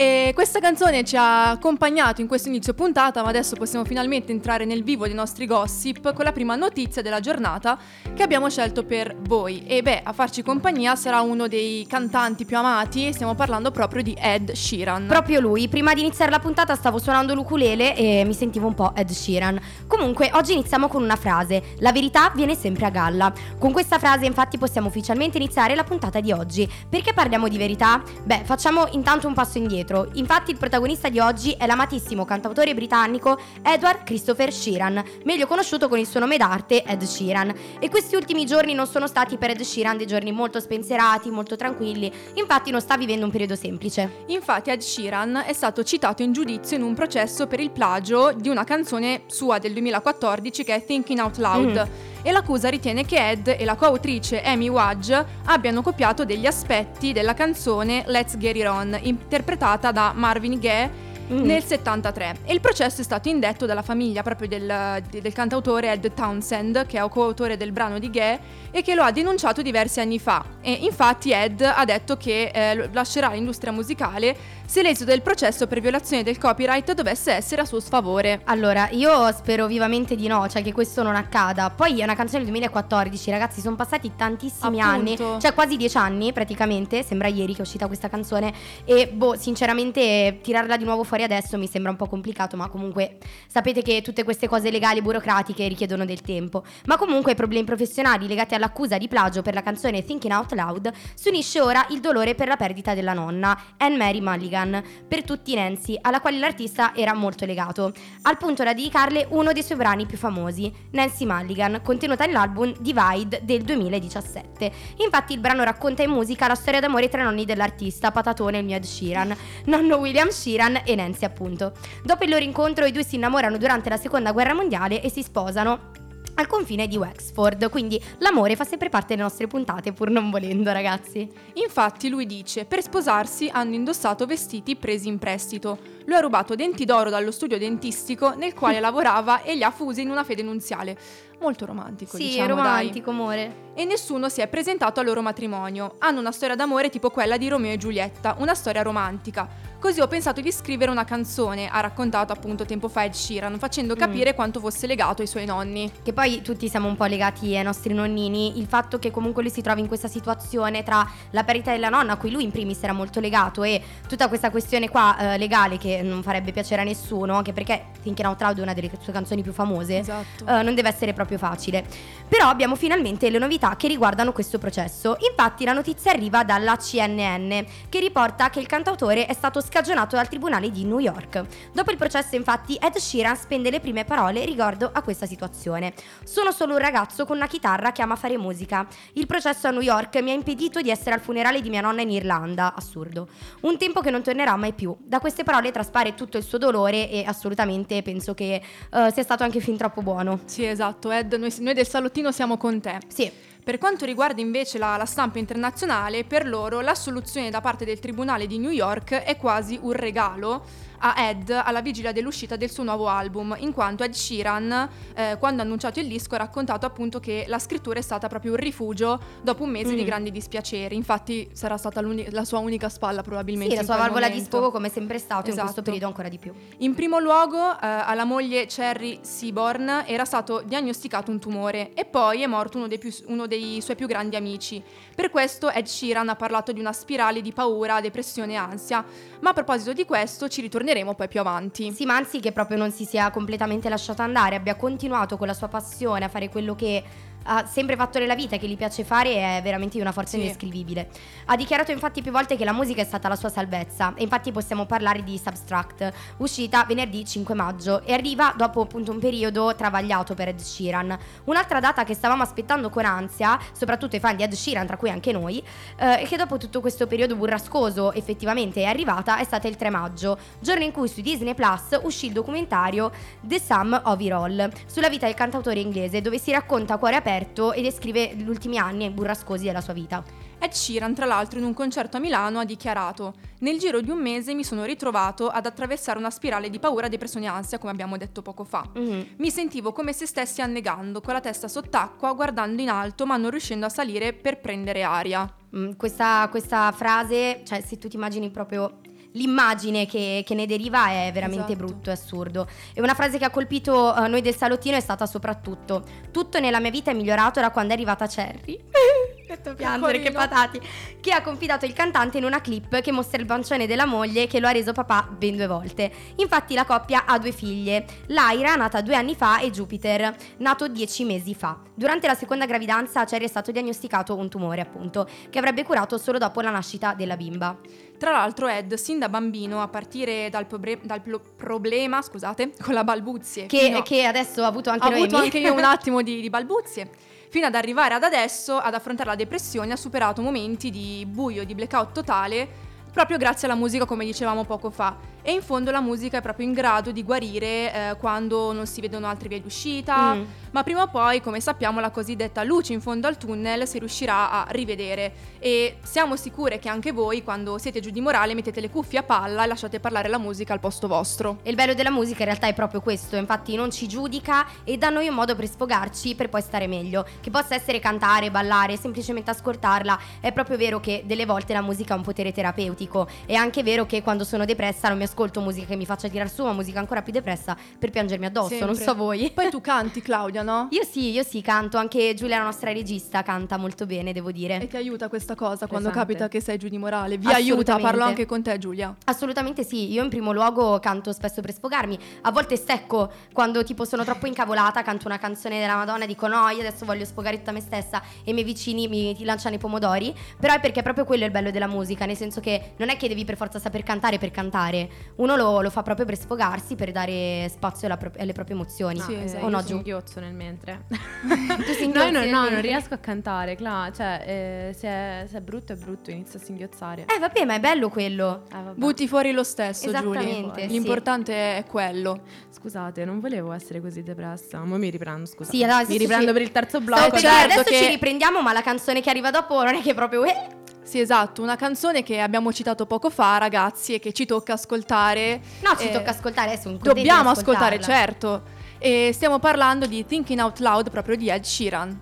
E 0.00 0.30
questa 0.32 0.60
canzone 0.60 1.02
ci 1.02 1.16
ha 1.16 1.50
accompagnato 1.50 2.20
in 2.20 2.28
questo 2.28 2.46
inizio 2.46 2.72
puntata, 2.72 3.20
ma 3.24 3.30
adesso 3.30 3.56
possiamo 3.56 3.84
finalmente 3.84 4.30
entrare 4.30 4.64
nel 4.64 4.84
vivo 4.84 5.06
dei 5.06 5.14
nostri 5.14 5.44
gossip 5.44 6.12
con 6.12 6.24
la 6.24 6.30
prima 6.30 6.54
notizia 6.54 7.02
della 7.02 7.18
giornata 7.18 7.76
che 8.14 8.22
abbiamo 8.22 8.48
scelto 8.48 8.84
per 8.84 9.16
voi. 9.22 9.64
E 9.66 9.82
beh, 9.82 10.02
a 10.04 10.12
farci 10.12 10.44
compagnia 10.44 10.94
sarà 10.94 11.20
uno 11.20 11.48
dei 11.48 11.84
cantanti 11.88 12.44
più 12.44 12.56
amati, 12.56 13.12
stiamo 13.12 13.34
parlando 13.34 13.72
proprio 13.72 14.04
di 14.04 14.16
Ed 14.16 14.52
Sheeran. 14.52 15.08
Proprio 15.08 15.40
lui, 15.40 15.66
prima 15.66 15.92
di 15.94 16.00
iniziare 16.02 16.30
la 16.30 16.38
puntata 16.38 16.76
stavo 16.76 17.00
suonando 17.00 17.34
l'ukulele 17.34 17.96
e 17.96 18.22
mi 18.24 18.34
sentivo 18.34 18.68
un 18.68 18.74
po' 18.74 18.94
Ed 18.94 19.10
Sheeran. 19.10 19.60
Comunque, 19.88 20.30
oggi 20.34 20.52
iniziamo 20.52 20.86
con 20.86 21.02
una 21.02 21.16
frase: 21.16 21.74
La 21.78 21.90
verità 21.90 22.30
viene 22.36 22.54
sempre 22.54 22.86
a 22.86 22.90
galla. 22.90 23.32
Con 23.58 23.72
questa 23.72 23.98
frase, 23.98 24.26
infatti, 24.26 24.58
possiamo 24.58 24.86
ufficialmente 24.86 25.38
iniziare 25.38 25.74
la 25.74 25.82
puntata 25.82 26.20
di 26.20 26.30
oggi. 26.30 26.70
Perché 26.88 27.12
parliamo 27.12 27.48
di 27.48 27.58
verità? 27.58 28.00
Beh, 28.22 28.42
facciamo 28.44 28.86
intanto 28.92 29.26
un 29.26 29.34
passo 29.34 29.58
indietro. 29.58 29.86
Infatti, 30.14 30.50
il 30.50 30.58
protagonista 30.58 31.08
di 31.08 31.18
oggi 31.18 31.52
è 31.52 31.66
l'amatissimo 31.66 32.24
cantautore 32.24 32.74
britannico 32.74 33.38
Edward 33.62 34.04
Christopher 34.04 34.52
Sheeran, 34.52 35.02
meglio 35.24 35.46
conosciuto 35.46 35.88
con 35.88 35.98
il 35.98 36.06
suo 36.06 36.20
nome 36.20 36.36
d'arte 36.36 36.82
Ed 36.82 37.02
Sheeran. 37.02 37.54
E 37.78 37.88
questi 37.88 38.14
ultimi 38.14 38.44
giorni 38.44 38.74
non 38.74 38.86
sono 38.86 39.06
stati 39.06 39.38
per 39.38 39.50
Ed 39.50 39.60
Sheeran 39.60 39.96
dei 39.96 40.06
giorni 40.06 40.32
molto 40.32 40.60
spensierati, 40.60 41.30
molto 41.30 41.56
tranquilli. 41.56 42.12
Infatti, 42.34 42.70
non 42.70 42.80
sta 42.80 42.96
vivendo 42.96 43.24
un 43.24 43.30
periodo 43.30 43.56
semplice. 43.56 44.24
Infatti 44.26 44.70
Ed 44.70 44.80
Sheeran 44.80 45.44
è 45.46 45.52
stato 45.52 45.82
citato 45.82 46.22
in 46.22 46.32
giudizio 46.32 46.76
in 46.76 46.82
un 46.82 46.94
processo 46.94 47.46
per 47.46 47.60
il 47.60 47.70
plagio 47.70 48.32
di 48.32 48.48
una 48.48 48.64
canzone 48.64 49.22
sua 49.26 49.58
del 49.58 49.72
2014 49.72 50.64
che 50.64 50.74
è 50.74 50.84
Thinking 50.84 51.18
Out 51.20 51.38
Loud. 51.38 51.88
Mm. 51.88 52.17
E 52.28 52.30
l'accusa 52.30 52.68
ritiene 52.68 53.06
che 53.06 53.30
Ed 53.30 53.48
e 53.58 53.64
la 53.64 53.74
coautrice 53.74 54.42
Amy 54.42 54.68
Wadge 54.68 55.24
abbiano 55.46 55.80
copiato 55.80 56.26
degli 56.26 56.44
aspetti 56.44 57.14
della 57.14 57.32
canzone 57.32 58.04
Let's 58.06 58.36
Get 58.36 58.54
It 58.54 58.66
On, 58.66 58.98
interpretata 59.00 59.92
da 59.92 60.12
Marvin 60.14 60.58
Gaye 60.58 61.07
Mm. 61.30 61.44
nel 61.44 61.62
73 61.62 62.38
e 62.44 62.54
il 62.54 62.60
processo 62.60 63.00
è 63.00 63.04
stato 63.04 63.28
indetto 63.28 63.66
dalla 63.66 63.82
famiglia 63.82 64.22
proprio 64.22 64.48
del, 64.48 65.02
de- 65.10 65.20
del 65.20 65.32
cantautore 65.32 65.92
Ed 65.92 66.14
Townsend 66.14 66.86
che 66.86 66.98
è 66.98 67.08
coautore 67.08 67.56
del 67.56 67.72
brano 67.72 67.98
di 67.98 68.10
Gay 68.10 68.38
e 68.70 68.82
che 68.82 68.94
lo 68.94 69.02
ha 69.02 69.10
denunciato 69.10 69.60
diversi 69.62 70.00
anni 70.00 70.18
fa 70.18 70.44
e 70.60 70.72
infatti 70.72 71.32
Ed 71.32 71.60
ha 71.60 71.84
detto 71.84 72.16
che 72.16 72.50
eh, 72.52 72.88
lascerà 72.92 73.28
l'industria 73.30 73.72
musicale 73.72 74.58
se 74.68 74.82
l'esito 74.82 75.06
del 75.06 75.22
processo 75.22 75.66
per 75.66 75.80
violazione 75.80 76.22
del 76.22 76.36
copyright 76.36 76.92
dovesse 76.92 77.32
essere 77.32 77.62
a 77.62 77.64
suo 77.64 77.80
sfavore. 77.80 78.42
Allora, 78.44 78.90
io 78.90 79.32
spero 79.32 79.66
vivamente 79.66 80.14
di 80.14 80.26
no, 80.26 80.46
cioè 80.46 80.62
che 80.62 80.74
questo 80.74 81.02
non 81.02 81.16
accada. 81.16 81.70
Poi 81.70 81.98
è 81.98 82.02
una 82.04 82.14
canzone 82.14 82.40
del 82.40 82.50
2014, 82.50 83.30
ragazzi, 83.30 83.62
sono 83.62 83.76
passati 83.76 84.12
tantissimi 84.14 84.78
Appunto. 84.82 85.24
anni, 85.24 85.40
cioè 85.40 85.54
quasi 85.54 85.78
dieci 85.78 85.96
anni 85.96 86.34
praticamente, 86.34 87.02
sembra 87.02 87.28
ieri 87.28 87.52
che 87.52 87.60
è 87.60 87.62
uscita 87.62 87.86
questa 87.86 88.10
canzone 88.10 88.52
e 88.84 89.08
boh, 89.08 89.36
sinceramente 89.38 90.40
tirarla 90.42 90.76
di 90.76 90.84
nuovo 90.84 91.02
fuori 91.02 91.17
adesso 91.22 91.58
mi 91.58 91.66
sembra 91.66 91.90
un 91.90 91.96
po' 91.96 92.06
complicato, 92.06 92.56
ma 92.56 92.68
comunque 92.68 93.18
sapete 93.46 93.82
che 93.82 94.02
tutte 94.02 94.24
queste 94.24 94.48
cose 94.48 94.70
legali 94.70 94.98
e 94.98 95.02
burocratiche 95.02 95.66
richiedono 95.68 96.04
del 96.04 96.20
tempo. 96.20 96.64
Ma 96.86 96.96
comunque 96.96 97.32
ai 97.32 97.36
problemi 97.36 97.64
professionali 97.64 98.26
legati 98.26 98.54
all'accusa 98.54 98.98
di 98.98 99.08
plagio 99.08 99.42
per 99.42 99.54
la 99.54 99.62
canzone 99.62 100.04
Thinking 100.04 100.32
Out 100.32 100.52
Loud 100.52 100.92
si 101.14 101.28
unisce 101.28 101.60
ora 101.60 101.86
il 101.90 102.00
dolore 102.00 102.34
per 102.34 102.48
la 102.48 102.56
perdita 102.56 102.94
della 102.94 103.12
nonna, 103.12 103.58
Anne 103.76 103.96
Mary 103.96 104.20
Mulligan, 104.20 104.82
per 105.06 105.24
tutti 105.24 105.54
Nancy, 105.54 105.98
alla 106.00 106.20
quale 106.20 106.38
l'artista 106.38 106.94
era 106.94 107.14
molto 107.14 107.44
legato, 107.44 107.92
al 108.22 108.36
punto 108.36 108.64
da 108.64 108.72
dedicarle 108.72 109.26
uno 109.30 109.52
dei 109.52 109.62
suoi 109.62 109.78
brani 109.78 110.06
più 110.06 110.16
famosi, 110.16 110.72
Nancy 110.92 111.24
Mulligan, 111.24 111.80
contenuta 111.82 112.26
nell'album 112.26 112.74
Divide 112.78 113.40
del 113.42 113.62
2017. 113.62 114.72
Infatti 114.98 115.32
il 115.32 115.40
brano 115.40 115.64
racconta 115.64 116.02
in 116.02 116.10
musica 116.10 116.46
la 116.46 116.54
storia 116.54 116.80
d'amore 116.80 117.08
tra 117.08 117.20
i 117.20 117.24
nonni 117.24 117.44
dell'artista, 117.44 118.10
patatone 118.10 118.58
il 118.58 118.64
mio 118.64 118.76
Ed 118.76 118.84
Sheeran, 118.84 119.36
nonno 119.64 119.96
William 119.96 120.28
Sheeran 120.28 120.82
e 120.84 120.94
Nancy 120.94 121.07
appunto. 121.24 121.72
Dopo 122.02 122.24
il 122.24 122.30
loro 122.30 122.42
incontro 122.42 122.84
i 122.84 122.92
due 122.92 123.04
si 123.04 123.16
innamorano 123.16 123.58
durante 123.58 123.88
la 123.88 123.96
seconda 123.96 124.32
guerra 124.32 124.54
mondiale 124.54 125.02
e 125.02 125.10
si 125.10 125.22
sposano 125.22 125.90
al 126.38 126.46
confine 126.46 126.86
di 126.86 126.96
Wexford, 126.96 127.68
quindi 127.68 128.00
l'amore 128.18 128.54
fa 128.54 128.62
sempre 128.62 128.88
parte 128.88 129.08
delle 129.08 129.22
nostre 129.22 129.48
puntate 129.48 129.92
pur 129.92 130.08
non 130.08 130.30
volendo 130.30 130.70
ragazzi. 130.70 131.28
Infatti 131.54 132.08
lui 132.08 132.26
dice, 132.26 132.64
per 132.64 132.80
sposarsi 132.80 133.48
hanno 133.52 133.74
indossato 133.74 134.24
vestiti 134.24 134.76
presi 134.76 135.08
in 135.08 135.18
prestito. 135.18 135.78
Lui 136.04 136.16
ha 136.16 136.20
rubato 136.20 136.54
denti 136.54 136.84
d'oro 136.84 137.10
dallo 137.10 137.32
studio 137.32 137.58
dentistico 137.58 138.34
nel 138.34 138.54
quale 138.54 138.78
lavorava 138.80 139.42
e 139.42 139.56
li 139.56 139.64
ha 139.64 139.72
fusi 139.72 140.02
in 140.02 140.10
una 140.10 140.22
fede 140.22 140.42
nunziale. 140.42 140.96
Molto 141.40 141.66
romantico, 141.66 142.16
Sì, 142.16 142.24
diciamo, 142.30 142.44
è 142.44 142.46
dai. 142.48 142.56
romantico 142.56 143.10
amore. 143.10 143.66
E 143.74 143.84
nessuno 143.84 144.28
si 144.28 144.40
è 144.40 144.48
presentato 144.48 144.98
al 144.98 145.06
loro 145.06 145.22
matrimonio. 145.22 145.94
Hanno 146.00 146.18
una 146.18 146.32
storia 146.32 146.56
d'amore 146.56 146.90
tipo 146.90 147.10
quella 147.10 147.36
di 147.36 147.48
Romeo 147.48 147.72
e 147.74 147.76
Giulietta, 147.76 148.34
una 148.38 148.54
storia 148.54 148.82
romantica. 148.82 149.48
Così 149.78 150.00
ho 150.00 150.08
pensato 150.08 150.40
di 150.40 150.50
scrivere 150.50 150.90
una 150.90 151.04
canzone, 151.04 151.68
ha 151.68 151.78
raccontato 151.78 152.32
appunto 152.32 152.64
tempo 152.64 152.88
fa 152.88 153.04
Ed 153.04 153.12
Sheeran, 153.12 153.56
facendo 153.60 153.94
capire 153.94 154.34
quanto 154.34 154.58
fosse 154.58 154.88
legato 154.88 155.22
ai 155.22 155.28
suoi 155.28 155.44
nonni. 155.44 155.88
Che 156.02 156.12
poi 156.12 156.42
tutti 156.42 156.68
siamo 156.68 156.88
un 156.88 156.96
po' 156.96 157.04
legati 157.04 157.56
ai 157.56 157.62
nostri 157.62 157.94
nonnini, 157.94 158.58
il 158.58 158.66
fatto 158.66 158.98
che 158.98 159.12
comunque 159.12 159.42
lui 159.42 159.52
si 159.52 159.62
trovi 159.62 159.80
in 159.80 159.86
questa 159.86 160.08
situazione 160.08 160.82
tra 160.82 161.08
la 161.30 161.44
perdita 161.44 161.70
della 161.70 161.88
nonna, 161.90 162.14
a 162.14 162.16
cui 162.16 162.32
lui 162.32 162.42
in 162.42 162.50
primis 162.50 162.82
era 162.82 162.92
molto 162.92 163.20
legato, 163.20 163.62
e 163.62 163.80
tutta 164.08 164.26
questa 164.26 164.50
questione 164.50 164.88
qua 164.88 165.16
eh, 165.34 165.38
legale 165.38 165.78
che 165.78 166.02
non 166.02 166.24
farebbe 166.24 166.50
piacere 166.50 166.80
a 166.82 166.84
nessuno, 166.84 167.36
anche 167.36 167.52
perché 167.52 167.84
Thinking 168.02 168.26
Out 168.26 168.40
Loud 168.42 168.58
è 168.58 168.62
una 168.62 168.74
delle 168.74 168.90
sue 169.00 169.12
canzoni 169.12 169.42
più 169.42 169.52
famose, 169.52 169.98
Esatto. 169.98 170.44
eh, 170.44 170.62
non 170.62 170.74
deve 170.74 170.88
essere 170.88 171.12
proprio 171.12 171.27
facile. 171.36 171.84
Però 172.28 172.46
abbiamo 172.48 172.76
finalmente 172.76 173.30
le 173.30 173.38
novità 173.38 173.74
che 173.76 173.88
riguardano 173.88 174.32
questo 174.32 174.58
processo. 174.58 175.16
Infatti 175.28 175.64
la 175.64 175.72
notizia 175.72 176.12
arriva 176.12 176.44
dalla 176.44 176.76
CNN, 176.76 177.48
che 177.88 178.00
riporta 178.00 178.50
che 178.50 178.60
il 178.60 178.66
cantautore 178.66 179.26
è 179.26 179.32
stato 179.32 179.60
scagionato 179.60 180.14
dal 180.14 180.28
tribunale 180.28 180.70
di 180.70 180.84
New 180.84 180.98
York. 180.98 181.44
Dopo 181.72 181.90
il 181.90 181.96
processo, 181.96 182.36
infatti, 182.36 182.76
Ed 182.76 182.96
Sheeran 182.96 183.36
spende 183.36 183.70
le 183.70 183.80
prime 183.80 184.04
parole 184.04 184.44
riguardo 184.44 184.90
a 184.92 185.02
questa 185.02 185.26
situazione. 185.26 185.94
Sono 186.24 186.52
solo 186.52 186.74
un 186.74 186.80
ragazzo 186.80 187.24
con 187.24 187.36
una 187.36 187.46
chitarra 187.46 187.92
che 187.92 188.02
ama 188.02 188.14
fare 188.16 188.36
musica. 188.36 188.86
Il 189.14 189.26
processo 189.26 189.66
a 189.66 189.70
New 189.70 189.80
York 189.80 190.20
mi 190.20 190.30
ha 190.30 190.34
impedito 190.34 190.80
di 190.80 190.90
essere 190.90 191.14
al 191.14 191.20
funerale 191.20 191.60
di 191.60 191.70
mia 191.70 191.80
nonna 191.80 192.02
in 192.02 192.10
Irlanda. 192.10 192.74
Assurdo. 192.74 193.28
Un 193.62 193.78
tempo 193.78 194.00
che 194.00 194.10
non 194.10 194.22
tornerà 194.22 194.54
mai 194.56 194.74
più. 194.74 194.94
Da 195.00 195.18
queste 195.18 195.44
parole 195.44 195.72
traspare 195.72 196.14
tutto 196.14 196.36
il 196.36 196.44
suo 196.44 196.58
dolore 196.58 197.10
e 197.10 197.24
assolutamente 197.26 198.02
penso 198.02 198.34
che 198.34 198.54
eh, 198.54 199.10
sia 199.12 199.22
stato 199.22 199.42
anche 199.42 199.60
fin 199.60 199.76
troppo 199.76 200.02
buono. 200.02 200.40
Sì, 200.44 200.66
esatto, 200.66 201.10
Ed, 201.18 201.32
noi, 201.34 201.52
noi 201.58 201.74
del 201.74 201.86
salottino 201.86 202.32
siamo 202.32 202.56
con 202.56 202.80
te. 202.80 202.98
Sì. 203.08 203.30
Per 203.62 203.76
quanto 203.76 204.06
riguarda 204.06 204.40
invece 204.40 204.78
la, 204.78 204.96
la 204.96 205.04
stampa 205.04 205.38
internazionale, 205.38 206.24
per 206.24 206.46
loro 206.46 206.80
la 206.80 206.94
soluzione 206.94 207.50
da 207.50 207.60
parte 207.60 207.84
del 207.84 207.98
Tribunale 207.98 208.46
di 208.46 208.58
New 208.58 208.70
York 208.70 209.12
è 209.12 209.36
quasi 209.36 209.78
un 209.80 209.92
regalo 209.92 210.64
a 210.98 211.28
Ed 211.28 211.50
alla 211.50 211.80
vigilia 211.80 212.12
dell'uscita 212.12 212.56
del 212.56 212.70
suo 212.70 212.82
nuovo 212.84 213.08
album, 213.08 213.54
in 213.58 213.72
quanto 213.72 214.04
Ed 214.04 214.12
Sheeran, 214.12 214.88
eh, 215.14 215.36
quando 215.38 215.62
ha 215.62 215.64
annunciato 215.64 216.00
il 216.00 216.06
disco, 216.08 216.34
ha 216.34 216.38
raccontato 216.38 216.86
appunto 216.86 217.20
che 217.20 217.44
la 217.48 217.58
scrittura 217.58 217.98
è 217.98 218.02
stata 218.02 218.28
proprio 218.28 218.52
un 218.52 218.58
rifugio 218.58 219.20
dopo 219.42 219.62
un 219.64 219.70
mese 219.70 219.94
di 219.94 220.02
Mm. 220.02 220.06
grandi 220.06 220.30
dispiaceri. 220.30 220.94
Infatti 220.96 221.48
sarà 221.52 221.76
stata 221.76 222.00
la 222.02 222.44
sua 222.44 222.58
unica 222.58 222.88
spalla 222.88 223.22
probabilmente. 223.22 223.74
Sì, 223.74 223.80
la 223.80 223.84
sua 223.86 223.96
valvola 223.96 224.28
di 224.28 224.40
sfogo 224.40 224.70
come 224.70 224.88
sempre 224.90 225.16
è 225.16 225.18
stato 225.18 225.48
in 225.48 225.54
questo 225.54 225.62
Esatto. 225.64 225.82
periodo 225.82 226.06
ancora 226.06 226.28
di 226.28 226.38
più. 226.38 226.52
In 226.78 226.94
primo 226.94 227.18
luogo, 227.18 227.56
eh, 227.72 227.76
alla 227.80 228.24
moglie 228.24 228.66
Cherry 228.66 229.18
Seaborn 229.22 230.04
era 230.06 230.24
stato 230.24 230.62
diagnosticato 230.64 231.30
un 231.30 231.38
tumore 231.38 231.92
e 231.94 232.04
poi 232.04 232.42
è 232.42 232.46
morto 232.46 232.76
uno 232.78 232.86
dei, 232.88 232.98
più- 232.98 233.14
uno 233.26 233.46
dei 233.46 233.80
suoi 233.80 233.96
più 233.96 234.06
grandi 234.06 234.36
amici. 234.36 234.82
Per 235.14 235.30
questo 235.30 235.70
Ed 235.70 235.86
Sheeran 235.86 236.28
ha 236.28 236.36
parlato 236.36 236.72
di 236.72 236.80
una 236.80 236.92
spirale 236.92 237.40
di 237.40 237.52
paura, 237.52 238.00
depressione 238.00 238.52
e 238.52 238.56
ansia. 238.56 239.04
Ma 239.40 239.50
a 239.50 239.52
proposito 239.52 239.92
di 239.92 240.04
questo 240.04 240.48
ci 240.48 240.60
ritorneremo 240.88 241.14
poi 241.14 241.28
più 241.28 241.40
avanti. 241.40 241.92
Sì, 241.92 242.04
ma 242.04 242.16
anzi 242.16 242.40
che 242.40 242.52
proprio 242.52 242.78
non 242.78 242.90
si 242.90 243.04
sia 243.04 243.30
completamente 243.30 243.88
lasciato 243.88 244.22
andare, 244.22 244.56
abbia 244.56 244.74
continuato 244.74 245.36
con 245.36 245.46
la 245.46 245.54
sua 245.54 245.68
passione 245.68 246.24
a 246.24 246.28
fare 246.28 246.48
quello 246.48 246.74
che 246.74 247.02
ha 247.50 247.64
sempre 247.66 247.96
fatto 247.96 248.18
nella 248.18 248.34
vita 248.34 248.58
che 248.58 248.68
gli 248.68 248.76
piace 248.76 249.04
fare 249.04 249.34
è 249.58 249.60
veramente 249.62 249.94
di 249.96 250.02
una 250.02 250.12
forza 250.12 250.36
Sì. 250.36 250.42
indescrivibile. 250.42 251.08
Ha 251.46 251.56
dichiarato 251.56 251.92
infatti 251.92 252.20
più 252.20 252.30
volte 252.30 252.56
che 252.56 252.64
la 252.64 252.72
musica 252.72 253.00
è 253.00 253.04
stata 253.04 253.26
la 253.28 253.36
sua 253.36 253.48
salvezza 253.48 254.12
e 254.14 254.22
infatti 254.22 254.52
possiamo 254.52 254.84
parlare 254.84 255.24
di 255.24 255.38
Substract, 255.42 256.12
uscita 256.38 256.84
venerdì 256.84 257.24
5 257.24 257.54
maggio 257.54 258.02
e 258.04 258.12
arriva 258.12 258.52
dopo 258.54 258.82
appunto 258.82 259.12
un 259.12 259.18
periodo 259.18 259.74
travagliato 259.74 260.34
per 260.34 260.48
Ed 260.48 260.58
Sheeran. 260.60 261.16
Un'altra 261.44 261.80
data 261.80 262.04
che 262.04 262.12
stavamo 262.12 262.42
aspettando 262.42 262.90
con 262.90 263.06
ansia, 263.06 263.58
soprattutto 263.72 264.16
i 264.16 264.20
fan 264.20 264.36
di 264.36 264.42
Ed 264.42 264.52
Sheeran, 264.52 264.86
tra 264.86 264.98
cui 264.98 265.08
anche 265.08 265.32
noi, 265.32 265.62
eh, 265.96 266.20
e 266.22 266.26
che 266.26 266.36
dopo 266.36 266.58
tutto 266.58 266.82
questo 266.82 267.06
periodo 267.06 267.34
burrascoso 267.34 268.12
effettivamente 268.12 268.82
è 268.82 268.84
arrivata, 268.84 269.38
è 269.38 269.44
stata 269.44 269.66
il 269.68 269.76
3 269.76 269.88
maggio, 269.88 270.38
giorno 270.60 270.84
in 270.84 270.92
cui 270.92 271.08
su 271.08 271.22
Disney 271.22 271.54
Plus 271.54 271.98
uscì 272.02 272.26
il 272.26 272.32
documentario 272.32 273.10
The 273.40 273.58
Sum 273.58 273.98
of 274.04 274.20
It 274.20 274.32
All, 274.32 274.70
sulla 274.84 275.08
vita 275.08 275.24
del 275.24 275.34
cantautore 275.34 275.80
inglese, 275.80 276.20
dove 276.20 276.38
si 276.38 276.50
racconta 276.50 276.92
a 276.94 276.98
cuore 276.98 277.16
aperto 277.16 277.36
e 277.46 277.82
descrive 277.82 278.34
gli 278.34 278.48
ultimi 278.48 278.78
anni 278.78 279.08
burrascosi 279.10 279.64
della 279.64 279.80
sua 279.80 279.92
vita. 279.92 280.22
Ed 280.60 280.72
Sheeran, 280.72 281.14
tra 281.14 281.24
l'altro, 281.24 281.58
in 281.58 281.64
un 281.64 281.72
concerto 281.72 282.16
a 282.16 282.20
Milano 282.20 282.58
ha 282.58 282.64
dichiarato: 282.64 283.34
Nel 283.60 283.78
giro 283.78 284.00
di 284.00 284.10
un 284.10 284.18
mese 284.18 284.54
mi 284.54 284.64
sono 284.64 284.84
ritrovato 284.84 285.48
ad 285.48 285.66
attraversare 285.66 286.18
una 286.18 286.30
spirale 286.30 286.68
di 286.68 286.78
paura, 286.78 287.08
depressione 287.08 287.46
e 287.46 287.48
ansia, 287.48 287.78
come 287.78 287.92
abbiamo 287.92 288.16
detto 288.16 288.42
poco 288.42 288.64
fa. 288.64 288.88
Mhm. 288.94 289.26
Mi 289.36 289.50
sentivo 289.50 289.92
come 289.92 290.12
se 290.12 290.26
stessi 290.26 290.60
annegando, 290.60 291.20
con 291.20 291.34
la 291.34 291.40
testa 291.40 291.68
sott'acqua, 291.68 292.32
guardando 292.32 292.82
in 292.82 292.90
alto, 292.90 293.24
ma 293.24 293.36
non 293.36 293.50
riuscendo 293.50 293.86
a 293.86 293.88
salire 293.88 294.32
per 294.32 294.60
prendere 294.60 295.02
aria. 295.02 295.48
Mm, 295.76 295.92
questa, 295.92 296.48
questa 296.50 296.90
frase, 296.92 297.60
cioè 297.64 297.80
se 297.80 297.98
tu 297.98 298.08
ti 298.08 298.16
immagini 298.16 298.50
proprio 298.50 299.00
l'immagine 299.38 300.06
che, 300.06 300.42
che 300.44 300.54
ne 300.54 300.66
deriva 300.66 301.08
è 301.10 301.30
veramente 301.32 301.72
Esatto. 301.72 301.86
brutto, 301.86 302.10
è 302.10 302.12
assurdo. 302.12 302.66
E 302.92 303.00
una 303.00 303.14
frase 303.14 303.38
che 303.38 303.44
ha 303.44 303.50
colpito 303.50 304.14
eh, 304.14 304.28
noi 304.28 304.42
del 304.42 304.54
salottino 304.56 304.96
è 304.96 305.00
stata 305.00 305.24
soprattutto 305.26 306.04
tutto 306.30 306.60
nella 306.60 306.80
mia 306.80 306.90
vita 306.90 307.10
è 307.10 307.14
migliorato 307.14 307.60
da 307.60 307.70
quando 307.70 307.92
è 307.92 307.96
arrivata 307.96 308.26
Cherry. 308.26 308.78
Metto 309.48 309.70
a 309.70 309.74
piangere, 309.74 310.20
che 310.20 310.30
patati. 310.30 310.80
Che 311.20 311.32
ha 311.32 311.40
confidato 311.40 311.86
il 311.86 311.94
cantante 311.94 312.36
in 312.38 312.44
una 312.44 312.60
clip 312.60 313.00
che 313.00 313.10
mostra 313.12 313.40
il 313.40 313.46
pancione 313.46 313.86
della 313.86 314.04
moglie 314.04 314.46
che 314.46 314.60
lo 314.60 314.66
ha 314.68 314.72
reso 314.72 314.92
papà 314.92 315.26
ben 315.36 315.56
due 315.56 315.66
volte. 315.66 316.10
Infatti 316.36 316.74
la 316.74 316.84
coppia 316.84 317.24
ha 317.24 317.38
due 317.38 317.52
figlie, 317.52 318.04
Lyra 318.26 318.74
nata 318.74 319.00
due 319.00 319.14
anni 319.14 319.34
fa 319.34 319.58
e 319.60 319.70
Jupiter 319.70 320.34
nato 320.58 320.86
dieci 320.88 321.24
mesi 321.24 321.54
fa. 321.54 321.78
Durante 321.94 322.26
la 322.26 322.34
seconda 322.34 322.66
gravidanza 322.66 323.20
a 323.20 323.24
Cherry 323.24 323.44
è 323.46 323.48
stato 323.48 323.72
diagnosticato 323.72 324.36
un 324.36 324.48
tumore 324.50 324.80
appunto 324.82 325.26
che 325.48 325.58
avrebbe 325.58 325.82
curato 325.82 326.18
solo 326.18 326.38
dopo 326.38 326.60
la 326.60 326.70
nascita 326.70 327.14
della 327.14 327.36
bimba. 327.36 327.76
Tra 328.18 328.32
l'altro, 328.32 328.66
Ed, 328.68 328.94
sin 328.94 329.18
da 329.18 329.28
bambino, 329.28 329.80
a 329.80 329.88
partire 329.88 330.50
dal, 330.50 330.66
probre- 330.66 330.98
dal 331.02 331.22
plo- 331.22 331.40
problema 331.56 332.20
scusate, 332.20 332.72
con 332.82 332.92
la 332.92 333.04
balbuzie, 333.04 333.66
Che, 333.66 334.02
che 334.04 334.24
adesso 334.24 334.62
ha 334.62 334.66
avuto 334.66 334.90
anche 334.90 335.06
ho 335.06 335.10
noi. 335.10 335.22
avuto 335.22 335.36
anche 335.36 335.58
io 335.58 335.72
un 335.72 335.84
attimo 335.84 336.20
di, 336.22 336.40
di 336.40 336.50
balbuzie. 336.50 337.10
Fino 337.50 337.66
ad 337.66 337.74
arrivare 337.74 338.12
ad 338.12 338.22
adesso, 338.22 338.76
ad 338.76 338.92
affrontare 338.92 339.30
la 339.30 339.34
depressione, 339.34 339.92
ha 339.92 339.96
superato 339.96 340.42
momenti 340.42 340.90
di 340.90 341.26
buio, 341.26 341.64
di 341.64 341.74
blackout 341.74 342.12
totale, 342.12 342.68
proprio 343.10 343.38
grazie 343.38 343.66
alla 343.66 343.76
musica 343.76 344.04
come 344.04 344.26
dicevamo 344.26 344.64
poco 344.64 344.90
fa. 344.90 345.16
E 345.48 345.52
in 345.52 345.62
fondo 345.62 345.90
la 345.90 346.02
musica 346.02 346.36
è 346.36 346.42
proprio 346.42 346.66
in 346.66 346.74
grado 346.74 347.10
di 347.10 347.24
guarire 347.24 347.66
eh, 348.10 348.16
quando 348.18 348.70
non 348.74 348.86
si 348.86 349.00
vedono 349.00 349.26
altre 349.28 349.48
vie 349.48 349.62
d'uscita, 349.62 350.34
Mm. 350.34 350.44
ma 350.72 350.82
prima 350.82 351.00
o 351.00 351.08
poi, 351.08 351.40
come 351.40 351.58
sappiamo, 351.58 352.00
la 352.00 352.10
cosiddetta 352.10 352.62
luce 352.64 352.92
in 352.92 353.00
fondo 353.00 353.26
al 353.26 353.38
tunnel 353.38 353.88
si 353.88 353.98
riuscirà 353.98 354.50
a 354.50 354.66
rivedere. 354.68 355.32
E 355.58 355.96
siamo 356.02 356.36
sicure 356.36 356.78
che 356.78 356.90
anche 356.90 357.12
voi, 357.12 357.42
quando 357.42 357.78
siete 357.78 358.00
giù 358.00 358.10
di 358.10 358.20
morale, 358.20 358.52
mettete 358.52 358.78
le 358.82 358.90
cuffie 358.90 359.20
a 359.20 359.22
palla 359.22 359.64
e 359.64 359.66
lasciate 359.68 360.00
parlare 360.00 360.28
la 360.28 360.36
musica 360.36 360.74
al 360.74 360.80
posto 360.80 361.08
vostro. 361.08 361.60
E 361.62 361.70
il 361.70 361.76
bello 361.76 361.94
della 361.94 362.10
musica 362.10 362.40
in 362.40 362.48
realtà 362.48 362.66
è 362.66 362.74
proprio 362.74 363.00
questo, 363.00 363.36
infatti 363.36 363.74
non 363.74 363.90
ci 363.90 364.06
giudica 364.06 364.66
e 364.84 364.98
dà 364.98 365.06
a 365.06 365.10
noi 365.10 365.28
un 365.28 365.34
modo 365.34 365.56
per 365.56 365.66
sfogarci 365.66 366.34
per 366.34 366.50
poi 366.50 366.60
stare 366.60 366.86
meglio. 366.86 367.24
Che 367.40 367.48
possa 367.50 367.74
essere 367.74 368.00
cantare, 368.00 368.50
ballare, 368.50 368.98
semplicemente 368.98 369.48
ascoltarla. 369.50 370.18
È 370.40 370.52
proprio 370.52 370.76
vero 370.76 371.00
che 371.00 371.22
delle 371.24 371.46
volte 371.46 371.72
la 371.72 371.80
musica 371.80 372.12
ha 372.12 372.18
un 372.18 372.22
potere 372.22 372.52
terapeutico. 372.52 373.26
È 373.46 373.54
anche 373.54 373.82
vero 373.82 374.04
che 374.04 374.20
quando 374.22 374.44
sono 374.44 374.66
depressa 374.66 375.08
non 375.08 375.16
mi 375.16 375.22
ascolto 375.24 375.36
musica 375.60 375.86
che 375.86 375.96
mi 375.96 376.06
faccia 376.06 376.28
tirare 376.28 376.48
su, 376.48 376.64
ma 376.64 376.72
musica 376.72 376.98
ancora 376.98 377.22
più 377.22 377.32
depressa 377.32 377.76
per 377.98 378.10
piangermi 378.10 378.46
addosso, 378.46 378.84
non 378.84 378.94
Sempre. 378.94 379.04
so 379.04 379.14
voi. 379.14 379.50
Poi 379.54 379.70
tu 379.70 379.80
canti, 379.80 380.20
Claudia, 380.20 380.62
no? 380.62 380.88
Io 380.90 381.04
sì, 381.04 381.30
io 381.30 381.42
sì, 381.42 381.60
canto, 381.60 381.96
anche 381.96 382.34
Giulia, 382.34 382.58
la 382.58 382.64
nostra 382.64 382.92
regista, 382.92 383.42
canta 383.42 383.76
molto 383.76 384.06
bene, 384.06 384.32
devo 384.32 384.50
dire. 384.50 384.80
E 384.80 384.86
ti 384.86 384.96
aiuta 384.96 385.28
questa 385.28 385.54
cosa 385.54 385.86
quando 385.86 386.08
Pesante. 386.08 386.32
capita 386.32 386.48
che 386.48 386.60
sei 386.60 386.78
giù 386.78 386.88
di 386.88 386.98
morale? 386.98 387.38
Vi 387.38 387.50
aiuta, 387.52 387.98
parlo 387.98 388.24
anche 388.24 388.46
con 388.46 388.62
te, 388.62 388.78
Giulia. 388.78 389.14
Assolutamente 389.24 389.84
sì, 389.84 390.10
io 390.10 390.22
in 390.22 390.28
primo 390.28 390.52
luogo 390.52 390.98
canto 390.98 391.32
spesso 391.32 391.60
per 391.60 391.72
sfogarmi, 391.72 392.18
a 392.42 392.50
volte 392.50 392.76
stecco 392.76 393.30
quando 393.52 393.84
tipo 393.84 394.04
sono 394.04 394.24
troppo 394.24 394.46
incavolata, 394.46 395.02
canto 395.02 395.26
una 395.26 395.38
canzone 395.38 395.78
della 395.78 395.96
Madonna 395.96 396.24
e 396.24 396.26
dico 396.26 396.46
no, 396.46 396.68
io 396.68 396.80
adesso 396.80 397.04
voglio 397.04 397.24
sfogare 397.24 397.58
tutta 397.58 397.72
me 397.72 397.80
stessa 397.80 398.22
e 398.44 398.50
i 398.50 398.52
miei 398.52 398.64
vicini 398.64 399.08
mi 399.08 399.34
ti 399.34 399.44
lanciano 399.44 399.74
i 399.74 399.78
pomodori, 399.78 400.34
però 400.58 400.74
è 400.74 400.80
perché 400.80 401.02
proprio 401.02 401.24
quello 401.24 401.42
è 401.42 401.46
il 401.46 401.52
bello 401.52 401.70
della 401.70 401.86
musica, 401.86 402.26
nel 402.26 402.36
senso 402.36 402.60
che 402.60 402.92
non 402.96 403.08
è 403.08 403.16
che 403.16 403.28
devi 403.28 403.44
per 403.44 403.56
forza 403.56 403.78
saper 403.78 404.02
cantare 404.02 404.38
per 404.38 404.50
cantare, 404.50 405.08
uno 405.36 405.56
lo, 405.56 405.80
lo 405.82 405.90
fa 405.90 406.02
proprio 406.02 406.26
per 406.26 406.36
sfogarsi, 406.36 406.94
per 406.96 407.12
dare 407.12 407.68
spazio 407.68 408.06
alla 408.06 408.16
pro- 408.16 408.32
alle 408.38 408.52
proprie 408.52 408.74
emozioni. 408.74 409.20
Sì, 409.20 409.34
eh, 409.34 409.44
esatto. 409.44 409.64
O 409.64 409.68
no, 409.68 409.80
giù? 409.80 409.86
singhiozzo 409.94 410.40
nel 410.40 410.54
mentre. 410.54 411.04
Tu 411.38 411.92
singhiozzi 411.94 412.30
no, 412.32 412.44
no, 412.44 412.50
no, 412.62 412.68
non 412.70 412.80
riesco 412.80 413.14
a 413.14 413.18
cantare, 413.18 413.76
Cla- 413.76 414.10
cioè 414.14 414.42
eh, 414.46 414.94
se, 414.94 415.06
è, 415.08 415.44
se 415.48 415.58
è 415.58 415.60
brutto 415.60 415.92
è 415.92 415.96
brutto, 415.96 416.30
inizio 416.30 416.58
a 416.58 416.62
singhiozzare. 416.62 417.22
Eh 417.34 417.38
vabbè, 417.38 417.64
ma 417.64 417.74
è 417.74 417.80
bello 417.80 418.08
quello. 418.08 418.64
Eh, 418.72 418.74
vabbè. 418.82 418.98
Butti 418.98 419.28
fuori 419.28 419.52
lo 419.52 419.62
stesso, 419.64 420.10
Giulia. 420.12 420.40
sì. 420.74 420.86
L'importante 420.88 421.76
è 421.76 421.84
quello. 421.84 422.40
Scusate, 422.70 423.24
non 423.24 423.40
volevo 423.40 423.72
essere 423.72 424.00
così 424.00 424.22
depressa. 424.22 424.78
Ma 424.80 424.98
mi 424.98 425.10
riprendo, 425.10 425.46
scusate. 425.46 425.76
Sì, 425.76 425.84
allora, 425.84 426.04
mi 426.06 426.16
riprendo 426.18 426.46
ci- 426.46 426.52
per 426.52 426.62
il 426.62 426.72
terzo 426.72 427.00
Stavo 427.00 427.04
blocco. 427.04 427.30
per 427.30 427.40
certo 427.40 427.72
adesso 427.74 427.82
che- 427.90 427.96
ci 427.96 428.06
riprendiamo, 428.08 428.60
ma 428.62 428.72
la 428.72 428.82
canzone 428.82 429.20
che 429.20 429.30
arriva 429.30 429.50
dopo 429.50 429.82
non 429.84 429.94
è 429.94 430.00
che 430.02 430.14
proprio... 430.14 430.44
eh, 430.44 430.66
Sì, 431.08 431.20
esatto, 431.20 431.62
una 431.62 431.76
canzone 431.76 432.22
che 432.22 432.38
abbiamo 432.38 432.70
citato 432.70 433.06
poco 433.06 433.30
fa, 433.30 433.56
ragazzi, 433.56 434.12
e 434.12 434.18
che 434.18 434.34
ci 434.34 434.44
tocca 434.44 434.74
ascoltare. 434.74 435.58
No, 435.82 435.96
ci 435.96 436.08
Eh, 436.08 436.12
tocca 436.12 436.32
ascoltare 436.32 436.72
adesso. 436.72 436.90
di 436.90 436.98
Dobbiamo 437.00 437.48
ascoltare, 437.48 437.98
certo. 437.98 438.60
E 438.98 439.30
stiamo 439.32 439.58
parlando 439.58 440.04
di 440.04 440.26
Thinking 440.26 440.60
Out 440.60 440.80
Loud 440.80 441.10
proprio 441.10 441.36
di 441.36 441.48
Ed 441.48 441.64
Sheeran. 441.64 442.20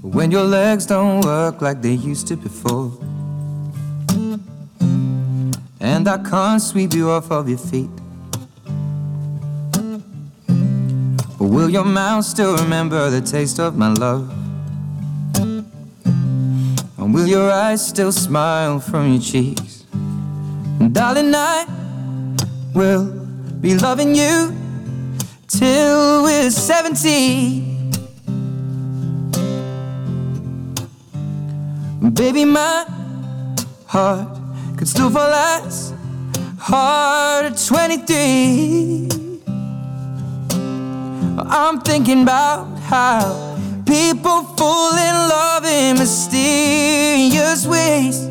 When 0.00 0.30
your 0.30 0.46
legs 0.46 0.86
don't 0.86 1.22
work 1.26 1.60
like 1.60 1.80
they 1.82 1.92
used 1.92 2.26
to 2.28 2.36
before. 2.38 2.90
And 5.78 6.08
I 6.08 6.18
can't 6.26 6.58
sweep 6.58 6.94
you 6.94 7.10
off 7.10 7.28
of 7.30 7.48
your 7.48 7.58
feet. 7.58 7.90
But 11.36 11.48
will 11.50 11.68
your 11.68 11.84
mouth 11.84 12.24
still 12.24 12.56
remember 12.56 13.10
the 13.10 13.20
taste 13.20 13.58
of 13.62 13.74
my 13.76 13.92
love? 13.92 14.24
Will 17.22 17.28
your 17.28 17.52
eyes 17.52 17.86
still 17.86 18.10
smile 18.10 18.80
from 18.80 19.12
your 19.12 19.22
cheeks? 19.22 19.84
And 19.92 20.92
darling, 20.92 21.32
I 21.32 21.64
will 22.74 23.04
be 23.60 23.78
loving 23.78 24.12
you 24.16 24.52
till 25.46 26.24
we're 26.24 26.50
70. 26.50 27.60
Baby, 32.12 32.44
my 32.44 32.86
heart 33.86 34.36
could 34.76 34.88
still 34.88 35.08
fall 35.08 35.32
as 35.32 35.94
hard 36.58 37.46
at 37.46 37.56
23. 37.56 39.08
I'm 41.38 41.80
thinking 41.82 42.22
about 42.22 42.66
how 42.80 43.51
people 43.92 44.42
fall 44.56 44.96
in 44.96 45.14
love 45.28 45.66
in 45.66 45.98
mysterious 45.98 47.66
ways. 47.66 48.24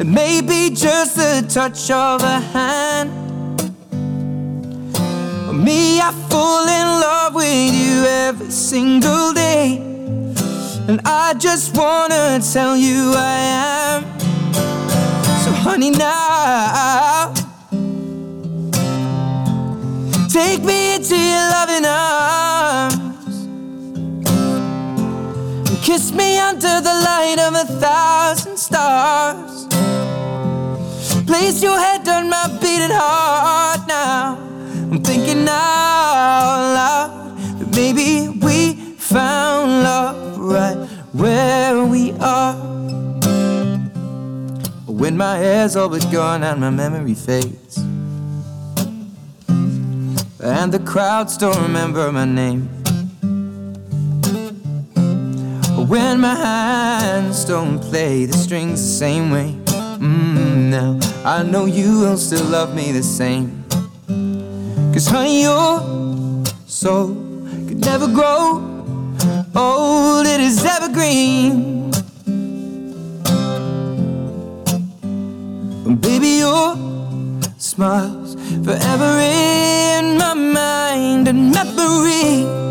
It 0.00 0.06
may 0.20 0.40
be 0.40 0.70
just 0.70 1.14
the 1.14 1.46
touch 1.48 1.92
of 1.92 2.20
a 2.24 2.40
hand. 2.40 3.10
Me, 5.64 6.00
I 6.00 6.10
fall 6.28 6.66
in 6.80 6.86
love 7.06 7.34
with 7.36 7.72
you 7.82 8.04
every 8.26 8.50
single 8.50 9.32
day. 9.32 9.76
And 10.88 11.00
I 11.04 11.34
just 11.34 11.76
wanna 11.76 12.40
tell 12.52 12.76
you 12.76 13.12
I 13.14 13.38
am. 13.60 14.00
So, 15.44 15.50
honey, 15.66 15.90
now 15.90 17.32
take 20.28 20.64
me 20.64 20.96
into 20.96 21.16
your 21.16 21.44
loving 21.54 21.86
arms. 21.86 22.53
Kiss 25.84 26.12
me 26.12 26.38
under 26.38 26.80
the 26.80 26.94
light 27.04 27.36
of 27.38 27.54
a 27.54 27.66
thousand 27.78 28.56
stars. 28.56 29.66
Place 31.26 31.62
your 31.62 31.78
head 31.78 32.08
on 32.08 32.30
my 32.30 32.46
beating 32.58 32.90
heart 32.90 33.86
now. 33.86 34.38
I'm 34.90 35.02
thinking 35.02 35.46
out 35.46 36.62
loud 36.78 37.36
that 37.58 37.68
maybe 37.76 38.30
we 38.30 38.72
found 38.96 39.82
love 39.82 40.38
right 40.38 40.88
where 41.12 41.84
we 41.84 42.12
are. 42.12 42.54
When 44.86 45.18
my 45.18 45.36
hair's 45.36 45.76
all 45.76 45.90
but 45.90 46.10
gone 46.10 46.42
and 46.44 46.60
my 46.60 46.70
memory 46.70 47.14
fades, 47.14 47.76
and 50.40 50.72
the 50.72 50.82
crowds 50.86 51.36
don't 51.36 51.60
remember 51.60 52.10
my 52.10 52.24
name. 52.24 52.83
When 55.88 56.20
my 56.20 56.34
hands 56.34 57.44
don't 57.44 57.78
play 57.78 58.24
the 58.24 58.36
strings 58.36 58.80
the 58.80 58.88
same 58.88 59.30
way. 59.30 59.54
Mm, 59.98 60.70
now 60.70 60.98
I 61.24 61.42
know 61.42 61.66
you 61.66 62.00
will 62.00 62.16
still 62.16 62.44
love 62.46 62.74
me 62.74 62.90
the 62.92 63.02
same. 63.02 63.64
Cause 64.92 65.06
honey, 65.06 65.42
your 65.42 65.80
soul 66.66 67.08
could 67.68 67.80
never 67.84 68.06
grow 68.06 68.74
old, 69.54 70.26
it 70.26 70.40
is 70.40 70.64
evergreen. 70.64 71.92
And 75.86 76.00
baby, 76.00 76.38
your 76.38 76.76
smiles 77.58 78.34
forever 78.64 79.20
in 79.20 80.16
my 80.16 80.34
mind 80.34 81.28
and 81.28 81.50
memory. 81.50 82.64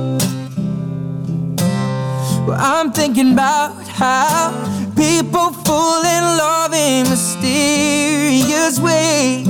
Well, 2.46 2.58
I'm 2.60 2.92
thinking 2.92 3.32
about 3.32 3.88
how 3.88 4.52
people 4.98 5.52
fall 5.64 6.04
in 6.04 6.24
love 6.38 6.74
in 6.74 7.10
mysterious 7.10 8.80
ways. 8.80 9.48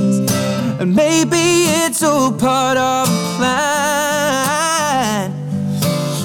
And 0.78 0.94
maybe 0.94 1.64
it's 1.82 2.02
all 2.04 2.30
part 2.30 2.76
of 2.78 3.08
a 3.08 3.36
plan. 3.36 4.74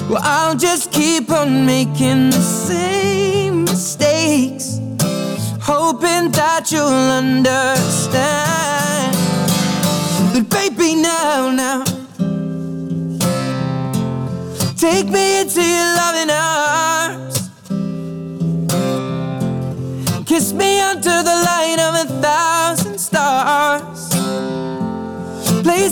Well, 0.08 0.22
I'll 0.22 0.54
just 0.56 0.92
keep 0.92 1.30
on 1.30 1.66
making 1.66 2.30
the 2.30 2.40
same 2.40 3.64
mistakes, 3.64 4.78
hoping 5.60 6.30
that 6.32 6.70
you'll 6.70 7.10
understand. 7.22 8.20
But 10.32 10.48
baby, 10.50 10.94
now, 10.94 11.50
now. 11.50 11.84
Take 14.76 15.08
me 15.08 15.40
into 15.40 15.62
your 15.62 15.94
loving 15.96 16.19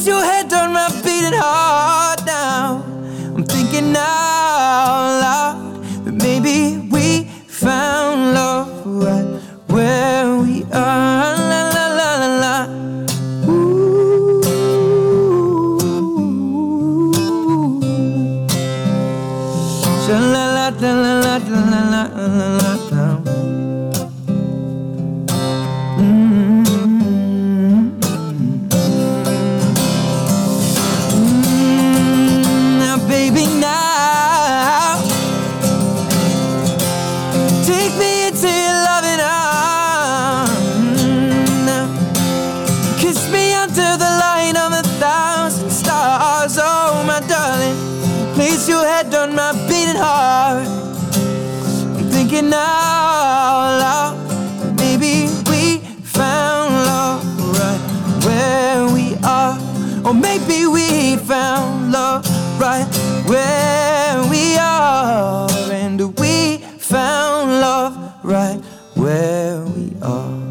Your 0.07 0.23
head 0.23 0.51
on 0.53 0.73
my 0.73 0.89
beating 1.03 1.33
heart 1.35 2.25
now. 2.25 2.85
I'm 3.35 3.45
thinking 3.45 3.95
out 3.97 4.28
Or 60.09 60.15
maybe 60.15 60.65
we 60.65 61.19
found 61.19 61.93
love 61.93 62.25
right 62.59 62.89
where 63.27 64.23
we 64.31 64.57
are. 64.57 65.47
And 65.71 66.01
we 66.19 66.57
found 66.79 67.61
love 67.61 67.95
right 68.23 68.59
where 68.95 69.61
we 69.61 69.93
are. 70.01 70.47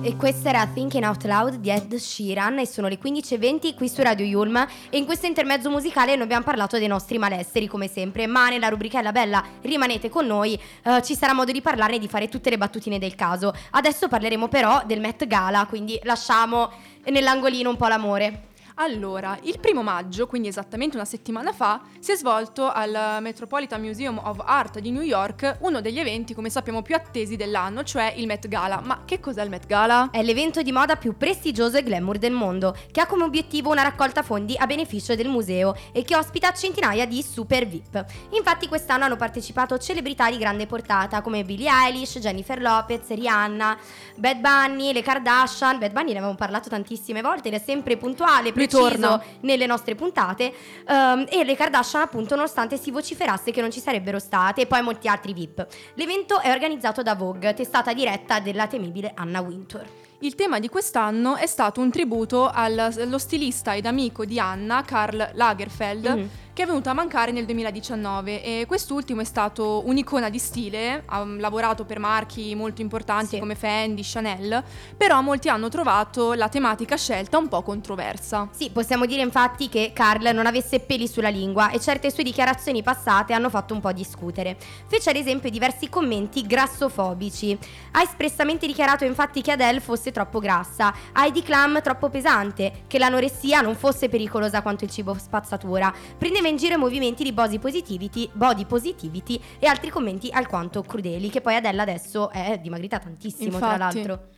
E 0.00 0.16
questa 0.16 0.48
era 0.48 0.66
Thinking 0.66 1.04
Out 1.04 1.24
Loud 1.24 1.56
di 1.56 1.68
Ed 1.68 1.94
Sheeran 1.94 2.58
e 2.58 2.66
sono 2.66 2.88
le 2.88 2.98
15.20 2.98 3.74
qui 3.74 3.90
su 3.90 4.00
Radio 4.00 4.24
Yulm 4.24 4.56
e 4.88 4.96
in 4.96 5.04
questo 5.04 5.26
intermezzo 5.26 5.68
musicale 5.68 6.14
noi 6.14 6.24
abbiamo 6.24 6.44
parlato 6.44 6.78
dei 6.78 6.86
nostri 6.86 7.18
malesseri 7.18 7.66
come 7.66 7.88
sempre 7.88 8.26
ma 8.26 8.48
nella 8.48 8.68
rubrichella 8.68 9.12
bella 9.12 9.44
rimanete 9.60 10.08
con 10.08 10.24
noi 10.24 10.58
eh, 10.84 11.02
ci 11.02 11.14
sarà 11.14 11.34
modo 11.34 11.52
di 11.52 11.60
parlarne 11.60 11.96
e 11.96 11.98
di 11.98 12.08
fare 12.08 12.28
tutte 12.28 12.48
le 12.48 12.56
battutine 12.56 12.98
del 12.98 13.14
caso 13.16 13.52
adesso 13.72 14.08
parleremo 14.08 14.48
però 14.48 14.82
del 14.86 15.00
Met 15.00 15.26
Gala 15.26 15.66
quindi 15.66 16.00
lasciamo 16.04 16.70
nell'angolino 17.10 17.70
un 17.70 17.76
po' 17.76 17.86
l'amore 17.86 18.42
Allora, 18.80 19.36
il 19.42 19.58
primo 19.58 19.82
maggio, 19.82 20.28
quindi 20.28 20.46
esattamente 20.46 20.94
una 20.94 21.04
settimana 21.04 21.52
fa, 21.52 21.80
si 21.98 22.12
è 22.12 22.14
svolto 22.14 22.70
al 22.70 23.18
Metropolitan 23.20 23.80
Museum 23.80 24.20
of 24.22 24.40
Art 24.44 24.78
di 24.78 24.92
New 24.92 25.02
York 25.02 25.56
uno 25.62 25.80
degli 25.80 25.98
eventi, 25.98 26.32
come 26.32 26.48
sappiamo, 26.48 26.80
più 26.80 26.94
attesi 26.94 27.34
dell'anno, 27.34 27.82
cioè 27.82 28.14
il 28.16 28.26
Met 28.26 28.46
Gala. 28.46 28.80
Ma 28.80 29.02
che 29.04 29.18
cos'è 29.18 29.42
il 29.42 29.50
Met 29.50 29.66
Gala? 29.66 30.10
È 30.12 30.22
l'evento 30.22 30.62
di 30.62 30.70
moda 30.70 30.94
più 30.94 31.16
prestigioso 31.16 31.76
e 31.76 31.82
glamour 31.82 32.18
del 32.18 32.30
mondo, 32.30 32.72
che 32.92 33.00
ha 33.00 33.06
come 33.06 33.24
obiettivo 33.24 33.72
una 33.72 33.82
raccolta 33.82 34.22
fondi 34.22 34.54
a 34.56 34.66
beneficio 34.66 35.16
del 35.16 35.26
museo 35.26 35.74
e 35.90 36.04
che 36.04 36.14
ospita 36.14 36.52
centinaia 36.52 37.04
di 37.04 37.20
super 37.20 37.66
VIP. 37.66 38.04
Infatti 38.30 38.68
quest'anno 38.68 39.06
hanno 39.06 39.16
partecipato 39.16 39.76
celebrità 39.78 40.30
di 40.30 40.38
grande 40.38 40.66
portata 40.66 41.20
come 41.20 41.42
Billie 41.42 41.68
Eilish, 41.68 42.20
Jennifer 42.20 42.60
Lopez, 42.60 43.08
Rihanna, 43.08 43.76
Bad 44.14 44.38
Bunny, 44.38 44.92
le 44.92 45.02
Kardashian. 45.02 45.80
Bad 45.80 45.90
Bunny 45.90 46.12
ne 46.12 46.18
avevamo 46.18 46.36
parlato 46.36 46.68
tantissime 46.68 47.22
volte 47.22 47.48
ed 47.48 47.54
è 47.54 47.58
sempre 47.58 47.96
puntuale, 47.96 48.52
Ritorna. 48.76 49.22
nelle 49.40 49.66
nostre 49.66 49.94
puntate. 49.94 50.52
Ehm, 50.86 51.26
e 51.28 51.44
le 51.44 51.56
Kardashian 51.56 52.02
appunto 52.02 52.34
nonostante 52.34 52.76
si 52.76 52.90
vociferasse 52.90 53.50
che 53.50 53.60
non 53.60 53.70
ci 53.70 53.80
sarebbero 53.80 54.18
state 54.18 54.62
e 54.62 54.66
poi 54.66 54.82
molti 54.82 55.08
altri 55.08 55.32
VIP. 55.32 55.66
L'evento 55.94 56.40
è 56.40 56.50
organizzato 56.50 57.02
da 57.02 57.14
Vogue, 57.14 57.54
testata 57.54 57.92
diretta 57.92 58.40
della 58.40 58.66
temibile 58.66 59.12
Anna 59.14 59.40
Wintour. 59.40 59.84
Il 60.20 60.34
tema 60.34 60.58
di 60.58 60.68
quest'anno 60.68 61.36
è 61.36 61.46
stato 61.46 61.80
un 61.80 61.92
tributo 61.92 62.48
al- 62.52 62.76
allo 62.98 63.18
stilista 63.18 63.74
ed 63.76 63.86
amico 63.86 64.24
di 64.24 64.40
Anna, 64.40 64.82
Karl 64.82 65.30
Lagerfeld, 65.34 66.06
Mhm. 66.08 66.28
Che 66.58 66.64
è 66.64 66.66
venuto 66.66 66.88
a 66.88 66.92
mancare 66.92 67.30
nel 67.30 67.44
2019 67.44 68.42
e 68.42 68.66
quest'ultimo 68.66 69.20
è 69.20 69.24
stato 69.24 69.86
un'icona 69.86 70.28
di 70.28 70.40
stile, 70.40 71.04
ha 71.06 71.20
um, 71.20 71.38
lavorato 71.38 71.84
per 71.84 72.00
marchi 72.00 72.52
molto 72.56 72.82
importanti 72.82 73.34
Sì. 73.34 73.38
come 73.38 73.54
Fendi, 73.54 74.02
Chanel, 74.04 74.64
però 74.96 75.20
molti 75.20 75.48
hanno 75.48 75.68
trovato 75.68 76.32
la 76.32 76.48
tematica 76.48 76.96
scelta 76.96 77.38
un 77.38 77.46
po' 77.46 77.62
controversa. 77.62 78.48
Sì, 78.50 78.70
possiamo 78.70 79.06
dire 79.06 79.22
infatti 79.22 79.68
che 79.68 79.92
Carl 79.94 80.34
non 80.34 80.46
avesse 80.46 80.80
peli 80.80 81.06
sulla 81.06 81.28
lingua 81.28 81.70
e 81.70 81.78
certe 81.78 82.10
sue 82.10 82.24
dichiarazioni 82.24 82.82
passate 82.82 83.34
hanno 83.34 83.50
fatto 83.50 83.72
un 83.72 83.78
po' 83.78 83.92
discutere. 83.92 84.56
Fece 84.88 85.10
ad 85.10 85.16
esempio 85.16 85.50
diversi 85.50 85.88
commenti 85.88 86.44
grassofobici. 86.44 87.56
Ha 87.92 88.02
espressamente 88.02 88.66
dichiarato 88.66 89.04
infatti 89.04 89.42
che 89.42 89.52
Adele 89.52 89.78
fosse 89.78 90.10
troppo 90.10 90.40
grassa, 90.40 90.92
Heidi 91.14 91.44
Klum 91.44 91.80
troppo 91.82 92.08
pesante, 92.08 92.82
che 92.88 92.98
l'anoressia 92.98 93.60
non 93.60 93.76
fosse 93.76 94.08
pericolosa 94.08 94.60
quanto 94.60 94.82
il 94.82 94.90
cibo 94.90 95.16
spazzatura. 95.16 95.94
Prendeva 96.18 96.46
in 96.48 96.56
giro 96.56 96.74
i 96.74 96.78
movimenti 96.78 97.22
di 97.22 97.32
body 97.32 97.58
positivity, 97.58 98.28
body 98.32 98.64
positivity 98.64 99.40
e 99.58 99.66
altri 99.66 99.90
commenti 99.90 100.28
alquanto 100.30 100.82
crudeli, 100.82 101.30
che 101.30 101.40
poi 101.40 101.56
Adele 101.56 101.80
adesso 101.82 102.30
è 102.30 102.58
dimagrita 102.60 102.98
tantissimo 102.98 103.58
tra 103.58 103.72
Infatti. 103.72 103.96
l'altro. 104.06 104.28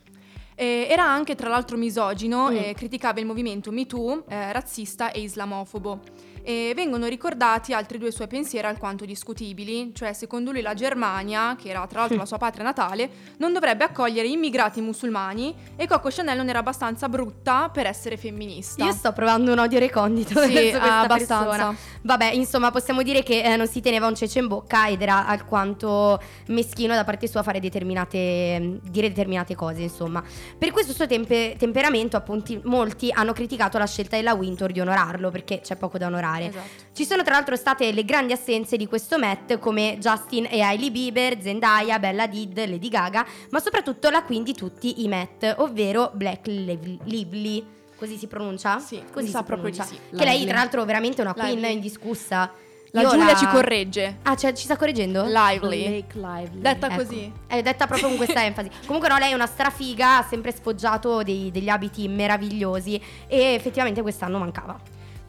E 0.55 0.87
era 0.91 1.05
anche 1.05 1.35
tra 1.35 1.49
l'altro 1.49 1.77
misogino 1.79 2.51
Mm. 2.51 2.57
e 2.57 2.75
criticava 2.75 3.19
il 3.19 3.25
movimento 3.27 3.71
MeToo, 3.71 4.25
eh, 4.29 4.53
razzista 4.53 5.11
e 5.11 5.21
islamofobo. 5.21 6.01
E 6.43 6.73
vengono 6.75 7.07
ricordati 7.07 7.73
altri 7.73 7.99
due 7.99 8.11
suoi 8.11 8.27
pensieri 8.27 8.67
alquanto 8.67 9.05
discutibili, 9.05 9.93
cioè 9.95 10.13
secondo 10.13 10.51
lui 10.53 10.63
la 10.63 10.75
Germania, 10.75 11.57
che 11.61 11.69
era 11.69 11.87
tra 11.87 12.01
l'altro 12.01 12.17
la 12.17 12.25
sua 12.27 12.39
patria 12.39 12.65
natale, 12.65 13.11
non 13.39 13.53
dovrebbe 13.53 13.85
accogliere 13.85 14.27
immigrati 14.29 14.81
musulmani 14.81 15.55
e 15.77 15.87
Coco 15.87 16.09
Chanel 16.11 16.37
non 16.37 16.49
era 16.49 16.61
abbastanza 16.61 17.09
brutta 17.09 17.69
per 17.73 17.87
essere 17.87 18.17
femminista. 18.17 18.85
Io 18.85 18.93
sto 18.93 19.13
provando 19.13 19.53
un 19.53 19.59
odio 19.59 19.79
recondito 19.79 20.41
Sì, 20.43 20.53
verso 20.53 20.79
questa 20.79 21.01
abbastanza. 21.01 21.45
persona. 21.45 21.77
Vabbè, 22.03 22.31
insomma, 22.33 22.71
possiamo 22.71 23.03
dire 23.03 23.23
che 23.23 23.43
eh, 23.43 23.57
non 23.57 23.67
si 23.67 23.81
teneva 23.81 24.07
un 24.07 24.15
cece 24.15 24.39
in 24.39 24.47
bocca 24.49 24.89
ed 24.89 25.03
era 25.03 25.27
alquanto 25.27 26.21
meschino 26.47 26.95
da 26.95 27.05
parte 27.05 27.29
sua 27.29 27.43
fare 27.43 27.61
determinate 27.61 28.79
dire 28.83 29.09
determinate 29.09 29.55
cose, 29.55 29.83
insomma. 29.83 30.23
Per 30.59 30.71
questo 30.71 30.93
suo 30.93 31.07
tempe- 31.07 31.55
temperamento, 31.59 32.17
appunto, 32.17 32.59
molti 32.65 33.11
hanno 33.13 33.33
criticato 33.33 33.77
la 33.79 33.87
scelta 33.87 34.17
della 34.17 34.33
Wintour 34.35 34.73
di 34.73 34.81
onorarlo 34.81 35.31
perché 35.31 35.61
c'è 35.61 35.77
poco 35.77 35.99
da 35.99 36.07
onorare. 36.07 36.40
Esatto. 36.47 36.69
Ci 36.93 37.05
sono 37.05 37.23
tra 37.23 37.35
l'altro 37.35 37.57
state 37.57 37.93
le 37.93 38.05
grandi 38.05 38.33
assenze 38.33 38.77
di 38.77 38.87
questo 38.87 39.19
Met 39.19 39.59
come 39.59 39.97
Justin 39.99 40.47
e 40.51 40.61
Hailey 40.61 40.91
Bieber, 40.91 41.41
Zendaya, 41.41 41.99
Bella 41.99 42.27
Did, 42.27 42.57
Lady 42.59 42.89
Gaga, 42.89 43.25
ma 43.51 43.61
soprattutto 43.61 44.11
la 44.11 44.23
queen 44.23 44.43
di 44.43 44.55
tutti 44.55 45.03
i 45.03 45.09
Met, 45.09 45.55
ovvero 45.59 46.11
Black 46.15 46.47
Liv- 46.47 47.01
Lively. 47.05 47.65
Così 47.97 48.17
si 48.17 48.27
pronuncia? 48.27 48.79
Sì, 48.79 49.03
così 49.13 49.29
si 49.29 49.43
pronuncia. 49.45 49.85
sì. 49.85 49.99
Che 50.17 50.25
lei 50.25 50.45
tra 50.47 50.57
l'altro 50.57 50.85
veramente 50.85 51.19
è 51.19 51.25
una 51.25 51.35
queen 51.35 51.57
Lively. 51.57 51.75
indiscussa. 51.75 52.51
La 52.93 53.03
Io 53.03 53.11
Giulia 53.11 53.37
ci 53.37 53.47
corregge. 53.47 54.17
Ah, 54.23 54.35
cioè, 54.35 54.53
ci 54.53 54.65
sta 54.65 54.77
correggendo? 54.77 55.23
Lively. 55.25 55.87
Blake 56.09 56.19
Lively. 56.19 56.61
Detta 56.61 56.87
Ecco. 56.89 56.97
così. 57.05 57.33
È 57.47 57.63
detta 57.63 57.87
proprio 57.87 58.09
con 58.09 58.17
questa 58.17 58.43
enfasi. 58.45 58.69
Comunque 58.85 59.09
no, 59.09 59.17
lei 59.19 59.31
è 59.31 59.35
una 59.35 59.47
strafiga, 59.47 60.17
ha 60.17 60.23
sempre 60.29 60.51
sfoggiato 60.51 61.23
dei- 61.23 61.53
degli 61.53 61.69
abiti 61.69 62.09
meravigliosi 62.09 63.01
e 63.29 63.41
effettivamente 63.55 64.03
quest'anno 64.03 64.39
mancava. 64.39 64.77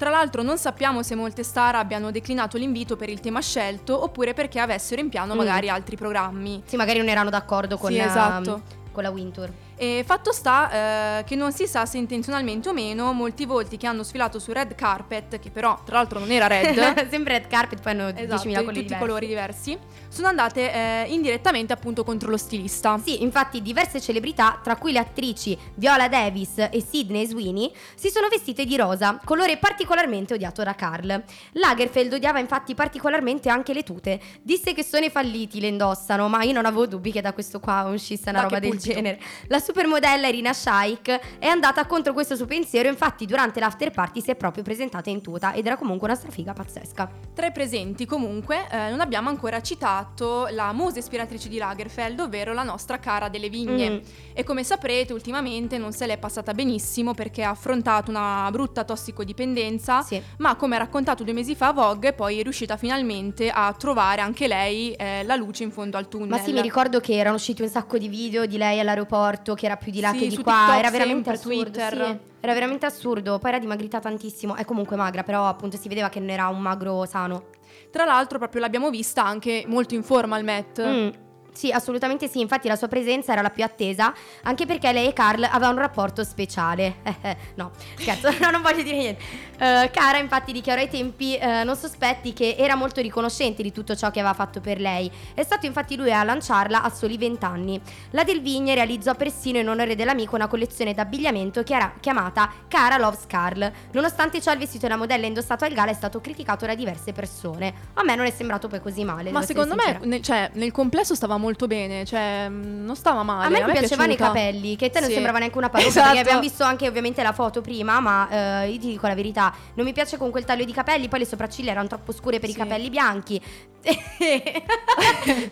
Tra 0.02 0.10
l'altro 0.10 0.42
non 0.42 0.58
sappiamo 0.58 1.04
se 1.04 1.14
molte 1.14 1.44
star 1.44 1.76
abbiano 1.76 2.10
declinato 2.10 2.58
l'invito 2.58 2.96
per 2.96 3.08
il 3.08 3.20
tema 3.20 3.40
scelto 3.40 4.02
oppure 4.04 4.34
perché 4.34 4.58
avessero 4.60 5.00
in 5.00 5.10
piano 5.10 5.36
Mm. 5.36 5.38
magari 5.38 5.70
altri 5.70 5.96
programmi. 5.96 6.64
Sì, 6.66 6.76
magari 6.76 6.98
non 6.98 7.08
erano 7.08 7.30
d'accordo 7.30 7.78
con, 7.78 7.92
Sì, 7.92 8.00
esatto. 8.00 8.64
con 8.92 9.04
la 9.04 9.12
Wintour. 9.12 9.52
E 9.82 10.04
fatto 10.06 10.32
sta 10.32 11.17
eh, 11.17 11.24
che 11.24 11.34
non 11.34 11.52
si 11.52 11.65
sa 11.65 11.88
se 11.88 11.98
intenzionalmente 11.98 12.70
o 12.70 12.72
meno 12.72 13.13
molti 13.13 13.46
volti 13.46 13.78
che 13.78 13.88
hanno 13.88 14.04
sfilato 14.04 14.38
su 14.38 14.52
red 14.52 14.76
carpet, 14.76 15.39
che 15.39 15.50
però 15.50 15.82
tra 15.84 15.96
l'altro 15.96 16.20
non 16.20 16.30
era 16.30 16.46
red, 16.46 16.76
Sempre 17.10 17.39
red 17.39 17.48
carpet, 17.48 17.82
poi 17.82 17.94
hanno 17.94 18.10
esatto, 18.10 18.48
10.000 18.48 18.48
di 18.48 18.54
colori 18.54 18.65
tutti 18.65 18.78
i 18.78 18.84
diversi. 18.84 19.00
colori 19.00 19.26
diversi, 19.26 19.78
sono 20.08 20.28
andate 20.28 20.72
eh, 20.72 21.06
indirettamente 21.08 21.74
appunto 21.74 22.04
contro 22.04 22.30
lo 22.30 22.38
stilista. 22.38 23.00
Sì, 23.04 23.24
infatti 23.24 23.63
diverse 23.63 24.00
celebrità, 24.00 24.60
tra 24.62 24.76
cui 24.76 24.91
le 24.91 25.00
attrici 25.00 25.58
Viola 25.74 26.08
Davis 26.08 26.60
e 26.60 26.86
Sidney 26.88 27.26
Sweeney, 27.26 27.74
si 27.96 28.10
sono 28.10 28.28
vestite 28.28 28.65
di 28.65 28.78
rosa, 28.78 29.20
colore 29.26 29.58
particolarmente 29.58 30.36
odiato 30.36 30.62
da 30.62 30.76
Carl. 30.76 31.24
Lagerfeld 31.54 32.13
odiava 32.13 32.38
infatti 32.38 32.76
particolarmente 32.76 33.50
anche 33.50 33.74
le 33.74 33.82
tute. 33.82 34.20
Disse 34.44 34.76
che 34.76 34.84
sono 34.84 35.06
i 35.06 35.10
falliti 35.10 35.60
le 35.60 35.70
indossano, 35.70 36.28
ma 36.28 36.44
io 36.44 36.54
non 36.54 36.67
avevo 36.67 36.86
dubbi 36.86 37.12
che 37.12 37.22
da 37.22 37.34
questo 37.34 37.60
qua 37.60 37.89
uscisse 37.91 38.30
una 38.30 38.41
Ma 38.41 38.44
roba 38.44 38.60
del 38.60 38.78
genere. 38.78 39.20
La 39.48 39.60
supermodella 39.71 40.27
Irina 40.27 40.51
Shayk 40.51 41.38
è 41.39 41.47
andata 41.47 41.86
contro 41.86 42.12
questo 42.12 42.36
suo 42.36 42.45
pensiero, 42.45 42.89
infatti 42.89 43.25
durante 43.25 43.62
l'after 43.62 43.89
party 43.91 44.19
si 44.19 44.29
è 44.29 44.36
proprio 44.36 44.63
presentata 44.63 45.10
in 45.10 45.21
tuta 45.21 45.53
ed 45.53 45.65
era 45.65 45.77
comunque 45.77 46.07
una 46.10 46.17
strafiga 46.17 46.51
pazzesca. 46.51 47.10
Tra 47.34 47.45
i 47.45 47.53
presenti 47.53 48.05
comunque 48.05 48.67
eh, 48.69 48.89
non 48.89 48.99
abbiamo 48.99 49.29
ancora 49.29 49.62
citato 49.62 50.47
la 50.51 50.73
musa 50.73 50.99
ispiratrice 50.99 51.47
di 51.47 51.57
Lagerfeld, 51.57 52.19
ovvero 52.19 52.53
la 52.53 52.63
nostra 52.63 52.99
cara 52.99 53.29
delle 53.29 53.47
vigne. 53.47 53.89
Mm. 53.89 53.97
E 54.34 54.43
come 54.43 54.65
saprete 54.65 55.13
ultimamente 55.13 55.77
non 55.77 55.93
se 55.93 56.05
l'è 56.05 56.17
passata 56.17 56.53
benissimo 56.53 57.13
perché 57.13 57.43
ha 57.43 57.51
affrontato 57.51 58.12
una 58.12 58.49
brutta 58.51 58.84
tossicodipendenza, 58.84 60.01
Sì. 60.01 60.21
ma 60.39 60.55
come 60.55 60.75
ha 60.75 60.79
raccontato 60.79 61.23
due 61.23 61.34
mesi 61.34 61.55
fa 61.55 61.71
Vogue 61.71 62.12
poi 62.12 62.39
è 62.39 62.43
riuscita 62.43 62.75
finalmente 62.75 63.49
a 63.49 63.73
trovare 63.77 64.19
anche 64.19 64.47
lei 64.49 64.91
eh, 64.93 65.23
la 65.23 65.36
luce 65.36 65.63
in 65.63 65.71
fondo 65.71 65.95
al 65.95 66.10
tunnel. 66.10 66.27
Ma 66.27 66.39
sì, 66.39 66.51
mi 66.51 66.62
ricordo 66.62 66.99
che 66.99 67.15
erano 67.15 67.36
usciti 67.36 67.62
un 67.62 67.69
sacco 67.69 67.97
di 67.97 68.10
video 68.10 68.45
di 68.45 68.57
lei 68.57 68.81
all'aeroporto, 68.81 69.51
che 69.54 69.66
era 69.66 69.78
più 69.78 69.92
di 69.92 70.00
là 70.00 70.12
Sì, 70.12 70.20
che 70.20 70.28
di 70.28 70.38
qua. 70.38 70.54
TikTok 70.54 70.78
era 70.80 70.90
veramente 70.92 71.30
assurdo. 71.30 71.62
Twitter. 71.64 72.06
sì. 72.06 72.18
Era 72.40 72.54
veramente 72.54 72.86
assurdo. 72.86 73.40
Poi 73.40 73.50
era 73.50 73.60
dimagrita 73.60 74.00
tantissimo. 74.00 74.56
È 74.56 74.66
comunque 74.66 74.96
magra, 74.96 75.24
però 75.24 75.48
appunto 75.48 75.78
si 75.78 75.88
vedeva 75.88 76.10
che 76.10 76.20
non 76.20 76.30
era 76.30 76.48
un 76.48 76.60
magro 76.60 77.06
sano. 77.06 77.46
Tra 77.92 78.06
l'altro 78.06 78.38
proprio 78.38 78.62
l'abbiamo 78.62 78.90
vista 78.90 79.24
anche 79.24 79.64
molto 79.68 79.94
in 79.96 80.04
forma 80.04 80.36
al 80.36 80.44
Met. 80.44 80.82
Mm. 80.86 81.10
Sì, 81.54 81.72
assolutamente 81.72 82.28
sì, 82.28 82.40
infatti 82.40 82.68
la 82.68 82.76
sua 82.76 82.88
presenza 82.88 83.34
era 83.34 83.42
la 83.42 83.50
più 83.50 83.64
attesa, 83.64 84.14
anche 84.44 84.66
perché 84.66 84.92
lei 84.92 85.08
e 85.08 85.14
Carl 85.14 85.44
avevano 85.44 85.74
un 85.74 85.80
rapporto 85.80 86.24
speciale. 86.24 86.96
No, 87.56 87.72
scherzo, 87.98 88.30
no, 88.40 88.50
non 88.50 88.62
voglio 88.62 88.82
dire 88.82 88.98
niente. 88.98 89.24
Eh, 89.58 89.90
Cara 89.92 90.18
infatti 90.18 90.52
dichiarò 90.52 90.82
ai 90.82 90.90
tempi 90.90 91.36
eh, 91.36 91.64
non 91.64 91.76
sospetti 91.76 92.34
che 92.34 92.56
era 92.58 92.76
molto 92.76 93.02
riconoscente 93.02 93.62
di 93.62 93.72
tutto 93.72 93.96
ciò 93.96 94.10
che 94.10 94.20
aveva 94.20 94.34
fatto 94.34 94.62
per 94.62 94.80
lei. 94.80 95.12
È 95.34 95.44
stato 95.44 95.66
infatti 95.66 95.96
lui 95.96 96.12
a 96.12 96.24
lanciarla 96.24 96.82
a 96.82 96.90
soli 96.90 97.18
20 97.18 97.46
anni. 97.46 97.82
La 98.12 98.24
Del 98.24 98.42
Vigne 98.42 98.74
realizzò 98.74 99.14
persino 99.16 99.60
in 99.60 99.70
onore 99.70 99.96
dell'amico 99.96 100.36
una 100.36 100.48
collezione 100.48 100.94
d'abbigliamento 100.94 101.64
che 101.64 101.76
era 101.76 101.94
chiamata 102.00 102.52
Cara 102.68 102.98
Loves 102.98 103.26
Carl. 103.28 103.72
Nonostante 103.92 104.42
ciò 104.42 104.52
il 104.54 104.60
vestito 104.60 104.88
della 104.88 104.98
modella 104.98 105.26
indossato 105.26 105.66
al 105.66 105.74
gala 105.74 105.92
è 105.92 105.96
stato 105.96 106.22
criticato 106.22 106.66
da 106.66 106.74
diverse 106.74 107.12
persone. 107.12 107.74
A 107.94 108.04
me 108.04 108.16
non 108.16 108.26
è 108.26 108.32
sembrato 108.32 108.68
poi 108.68 108.80
così 108.82 109.04
male. 109.04 109.32
Ma 109.32 109.42
secondo 109.42 109.76
me, 109.76 110.00
nel, 110.04 110.22
cioè, 110.22 110.50
nel 110.54 110.72
complesso 110.72 111.14
stava 111.16 111.38
molto 111.41 111.67
bene, 111.67 112.06
cioè, 112.06 112.47
mh, 112.47 112.86
non 112.86 112.95
stava 112.95 113.23
male. 113.23 113.45
A 113.45 113.49
me 113.49 113.60
è 113.65 113.77
piacevano 113.77 114.12
i 114.13 114.15
capelli, 114.15 114.75
che 114.77 114.86
a 114.86 114.89
te 114.89 114.99
non 114.99 115.10
Sì. 115.10 115.15
sembrava 115.15 115.39
neanche 115.39 115.58
una 115.58 115.69
parrucca, 115.69 115.89
Esatto. 115.89 116.06
perché 116.08 116.21
abbiamo 116.21 116.39
visto 116.41 116.63
anche 116.63 116.88
ovviamente 116.88 117.21
la 117.23 117.34
foto 117.34 117.62
prima, 117.62 117.99
ma 117.99 118.30
eh, 118.63 118.69
io 118.71 118.80
ti 118.80 118.88
dico 118.88 119.08
la 119.08 119.15
verità, 119.15 119.54
non 119.73 119.86
mi 119.86 119.91
piace 119.93 120.17
con 120.17 120.32
quel 120.32 120.45
taglio 120.45 120.63
di 120.63 120.71
capelli, 120.73 121.08
poi 121.10 121.19
le 121.19 121.25
sopracciglia 121.25 121.71
erano 121.71 121.88
troppo 121.88 122.12
scure 122.13 122.39
per 122.39 122.49
i 122.49 122.54
Sì. 122.54 122.58
capelli 122.60 122.89
bianchi. 122.89 123.41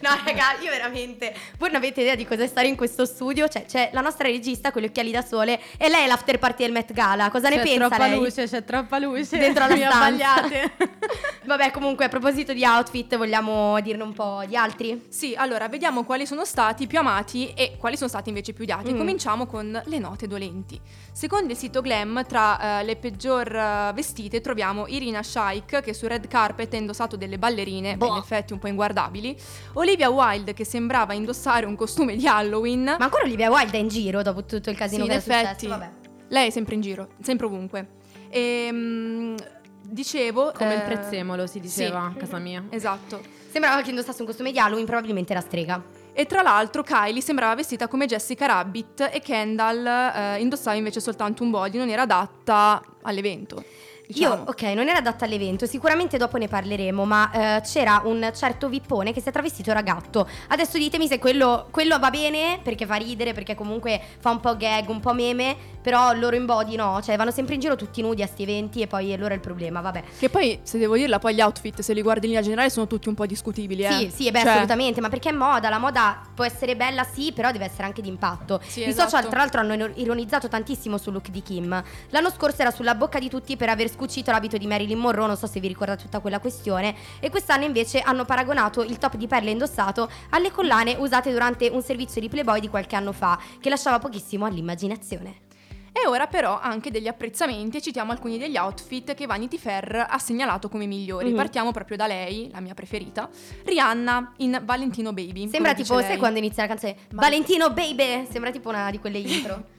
no 0.02 0.10
raga, 0.24 0.60
io 0.62 0.70
veramente, 0.70 1.34
voi 1.58 1.70
non 1.70 1.78
avete 1.78 2.02
idea 2.02 2.16
di 2.16 2.26
cosa 2.26 2.44
è 2.44 2.48
stare 2.48 2.68
in 2.68 2.76
questo 2.76 3.06
studio, 3.06 3.48
cioè 3.48 3.66
c'è 3.66 3.90
la 3.92 4.02
nostra 4.02 4.28
regista 4.28 4.72
con 4.72 4.82
gli 4.82 4.86
occhiali 4.86 5.12
da 5.12 5.22
sole 5.24 5.60
e 5.78 5.90
lei 5.90 6.04
è 6.04 6.08
l'after 6.08 6.38
party 6.38 6.64
del 6.64 6.72
Met 6.72 6.94
Gala, 6.94 7.30
cosa 7.32 7.50
ne 7.50 7.56
C'è 7.58 7.64
pensa 7.64 7.88
troppa 7.88 8.08
lei? 8.08 8.18
luce, 8.20 8.48
c'è 8.48 8.64
troppa 8.64 9.00
luce. 9.00 9.38
Dentro 9.38 9.68
la 9.68 9.76
stanza. 9.76 9.98
abbagliate. 9.98 10.72
Vabbè 11.46 11.72
comunque 11.72 12.06
a 12.06 12.10
proposito 12.10 12.54
di 12.54 12.64
outfit 12.64 13.16
vogliamo 13.18 13.80
dirne 13.82 14.04
un 14.04 14.14
po' 14.14 14.44
di 14.46 14.56
altri? 14.56 15.06
Sì, 15.10 15.34
allora 15.36 15.68
vediamo 15.68 15.79
quali 16.06 16.26
sono 16.26 16.46
stati 16.46 16.88
più 16.88 17.00
amati 17.00 17.54
e 17.54 17.76
quali 17.78 17.96
sono 17.96 18.10
stati 18.10 18.30
invece 18.30 18.54
più 18.54 18.64
odiati. 18.64 18.94
Mm. 18.94 18.98
Cominciamo 18.98 19.46
con 19.46 19.82
le 19.84 20.00
note 20.00 20.28
dolenti. 20.28 20.80
Secondo 21.12 21.52
il 21.52 21.58
sito 21.58 21.82
Glam, 21.82 22.26
tra 22.28 22.80
eh, 22.80 22.84
le 22.84 22.96
peggior 22.96 23.54
eh, 23.54 23.92
vestite 23.94 24.42
troviamo 24.42 24.88
Irina 24.88 25.24
Shayk, 25.24 25.82
che 25.82 25.94
sul 25.94 26.10
red 26.10 26.28
carpet 26.28 26.74
ha 26.74 26.78
indossato 26.78 27.16
delle 27.16 27.38
ballerine, 27.38 27.98
Boh. 27.98 28.08
in 28.08 28.16
effetti 28.18 28.54
un 28.54 28.60
po' 28.60 28.68
inguardabili. 28.68 29.36
Olivia 29.74 30.10
Wilde, 30.10 30.54
che 30.54 30.66
sembrava 30.66 31.14
indossare 31.14 31.66
un 31.66 31.76
costume 31.76 32.16
di 32.16 32.28
Halloween. 32.28 32.84
Ma 32.84 32.98
ancora 33.06 33.24
Olivia 33.24 33.50
Wilde 33.50 33.78
è 33.78 33.82
in 33.82 33.88
giro 33.88 34.22
dopo 34.22 34.46
tutto 34.46 34.70
il 34.70 34.78
casino 34.78 35.04
Sì, 35.04 35.10
che 35.10 35.14
in 35.16 35.20
è 35.20 35.24
successo, 35.24 35.46
effetti. 35.46 35.68
vabbè. 35.68 35.92
Lei 36.30 36.48
è 36.48 36.50
sempre 36.52 36.76
in 36.76 36.82
giro, 36.82 37.10
sempre 37.22 37.46
ovunque. 37.48 37.88
Ehm, 38.30 39.36
dicevo... 39.82 40.52
Come 40.56 40.74
il 40.74 40.82
eh, 40.82 40.84
prezzemolo 40.84 41.48
si 41.48 41.60
diceva 41.60 42.10
sì. 42.12 42.18
a 42.18 42.20
casa 42.20 42.38
mia. 42.38 42.64
Esatto. 42.70 43.39
Sembrava 43.50 43.82
che 43.82 43.90
indossasse 43.90 44.22
un 44.22 44.28
costume 44.28 44.52
di 44.52 44.60
Halloween, 44.60 44.86
probabilmente 44.86 45.32
era 45.32 45.42
strega. 45.42 45.84
E 46.14 46.26
tra 46.26 46.42
l'altro 46.42 46.84
Kylie 46.84 47.22
sembrava 47.22 47.56
vestita 47.56 47.88
come 47.88 48.06
Jessica 48.06 48.46
Rabbit 48.46 49.10
e 49.12 49.22
Kendall 49.22 49.86
eh, 49.86 50.40
indossava 50.40 50.76
invece 50.76 51.00
soltanto 51.00 51.44
un 51.44 51.50
body, 51.50 51.78
non 51.78 51.90
era 51.90 52.04
adatta 52.04 52.82
all'evento. 53.02 53.64
Diciamo. 54.12 54.36
Io, 54.38 54.44
ok, 54.48 54.64
non 54.74 54.88
era 54.90 54.98
adatta 54.98 55.26
all'evento, 55.26 55.68
sicuramente 55.68 56.18
dopo 56.18 56.38
ne 56.38 56.48
parleremo, 56.48 57.06
ma 57.06 57.58
eh, 57.58 57.62
c'era 57.62 58.02
un 58.06 58.32
certo 58.34 58.68
vippone 58.68 59.14
che 59.14 59.22
si 59.22 59.30
è 59.30 59.32
travestito 59.32 59.72
da 59.72 59.84
gatto. 59.84 60.28
Adesso 60.48 60.80
ditemi 60.80 61.08
se 61.08 61.20
quello, 61.20 61.68
quello 61.70 62.00
va 62.00 62.10
bene, 62.10 62.60
perché 62.64 62.88
fa 62.88 62.96
ridere, 62.96 63.34
perché 63.34 63.54
comunque 63.54 64.02
fa 64.18 64.32
un 64.32 64.40
po' 64.40 64.58
gag, 64.58 64.90
un 64.90 65.00
po' 65.00 65.14
meme, 65.14 65.56
però 65.80 66.14
loro 66.14 66.36
in 66.36 66.46
body 66.46 66.76
no, 66.76 67.00
cioè 67.04 67.18
vanno 67.18 67.30
sempre 67.30 67.54
in 67.54 67.60
giro 67.60 67.76
tutti 67.76 68.02
nudi 68.02 68.24
a 68.24 68.26
sti 68.26 68.42
eventi 68.42 68.82
e 68.82 68.88
poi 68.88 69.16
loro 69.16 69.30
è 69.30 69.36
il 69.36 69.42
problema, 69.42 69.80
vabbè. 69.80 70.04
Che 70.18 70.30
poi, 70.30 70.60
se 70.64 70.80
devo 70.80 70.96
dirla, 70.96 71.20
poi 71.20 71.36
gli 71.36 71.42
outfit, 71.42 71.80
se 71.82 71.94
li 71.94 72.02
guardi 72.02 72.26
in 72.26 72.32
linea 72.32 72.44
generale, 72.44 72.72
sono 72.72 72.88
tutti 72.88 73.10
un 73.10 73.14
po' 73.14 73.28
discutibili. 73.28 73.84
Eh? 73.84 73.92
Sì, 73.92 74.12
sì, 74.12 74.28
e 74.28 74.32
beh, 74.32 74.40
Cioè, 74.40 74.50
assolutamente, 74.50 75.02
ma 75.02 75.10
perché 75.10 75.30
è 75.30 75.34
moda, 75.34 75.70
la 75.70 75.78
moda 75.78 76.20
può 76.34 76.46
essere 76.46 76.76
bella 76.76 77.04
sì, 77.04 77.32
però 77.32 77.52
deve 77.52 77.66
essere 77.66 77.84
anche 77.84 78.02
d'impatto. 78.02 78.60
Sì, 78.66 78.80
I 78.80 78.84
esatto. 78.86 79.10
social 79.10 79.30
tra 79.30 79.38
l'altro 79.38 79.60
hanno 79.60 79.76
iro- 79.76 79.92
ironizzato 79.94 80.48
tantissimo 80.48 80.98
sul 80.98 81.14
look 81.14 81.30
di 81.30 81.44
Kim. 81.44 81.84
L'anno 82.10 82.32
scorso 82.32 82.62
era 82.62 82.72
sulla 82.72 82.96
bocca 82.96 83.20
di 83.20 83.30
tutti 83.30 83.56
per 83.56 83.70
aver 83.70 83.98
scucito 84.00 84.32
l'abito 84.32 84.58
di 84.58 84.66
Marilyn 84.66 84.98
Monroe, 84.98 85.28
non 85.28 85.36
so 85.36 85.46
se 85.46 85.60
vi 85.60 85.68
ricordate 85.68 86.04
tutta 86.04 86.22
quella 86.22 86.40
questione, 86.40 86.96
e 87.20 87.30
quest'anno 87.30 87.66
invece 87.66 88.00
hanno 88.00 88.24
paragonato 88.24 88.82
il 88.82 88.98
top 88.98 89.18
di 89.18 89.28
perle 89.28 89.52
indossato 89.52 90.10
alle 90.30 90.52
collane 90.52 90.96
usate 90.98 91.34
durante 91.34 91.68
un 91.68 91.82
servizio 91.82 92.22
di 92.22 92.30
Playboy 92.30 92.62
di 92.62 92.70
qualche 92.70 92.96
anno 92.96 93.12
fa, 93.12 93.38
che 93.60 93.68
lasciava 93.70 94.00
pochissimo 94.00 94.46
all'immaginazione. 94.46 95.48
E 95.92 96.08
ora 96.08 96.28
però 96.28 96.58
anche 96.62 96.92
degli 96.92 97.08
apprezzamenti 97.08 97.78
e 97.78 97.82
citiamo 97.82 98.12
alcuni 98.14 98.38
degli 98.38 98.56
outfit 98.56 99.14
che 99.16 99.26
Vanity 99.26 99.58
Fair 99.58 100.06
ha 100.08 100.20
segnalato 100.20 100.70
come 100.70 100.86
migliori. 100.86 101.32
Mhm. 101.32 101.36
Partiamo 101.36 101.72
proprio 101.72 101.98
da 101.98 102.08
lei, 102.08 102.50
la 102.54 102.62
mia 102.62 102.74
preferita, 102.74 103.28
Rihanna 103.66 104.36
in 104.38 104.62
Valentino 104.64 105.12
Baby. 105.12 105.50
Sembra 105.50 105.74
tipo, 105.74 106.00
sai 106.00 106.18
quando 106.18 106.38
inizia 106.38 106.64
la 106.64 106.70
canzone? 106.70 106.96
Ma- 107.12 107.24
Valentino 107.24 107.70
Baby! 107.72 108.28
Sembra 108.30 108.52
tipo 108.52 108.70
una 108.70 108.90
di 108.92 109.00
quelle 109.00 109.18
intro. 109.18 109.78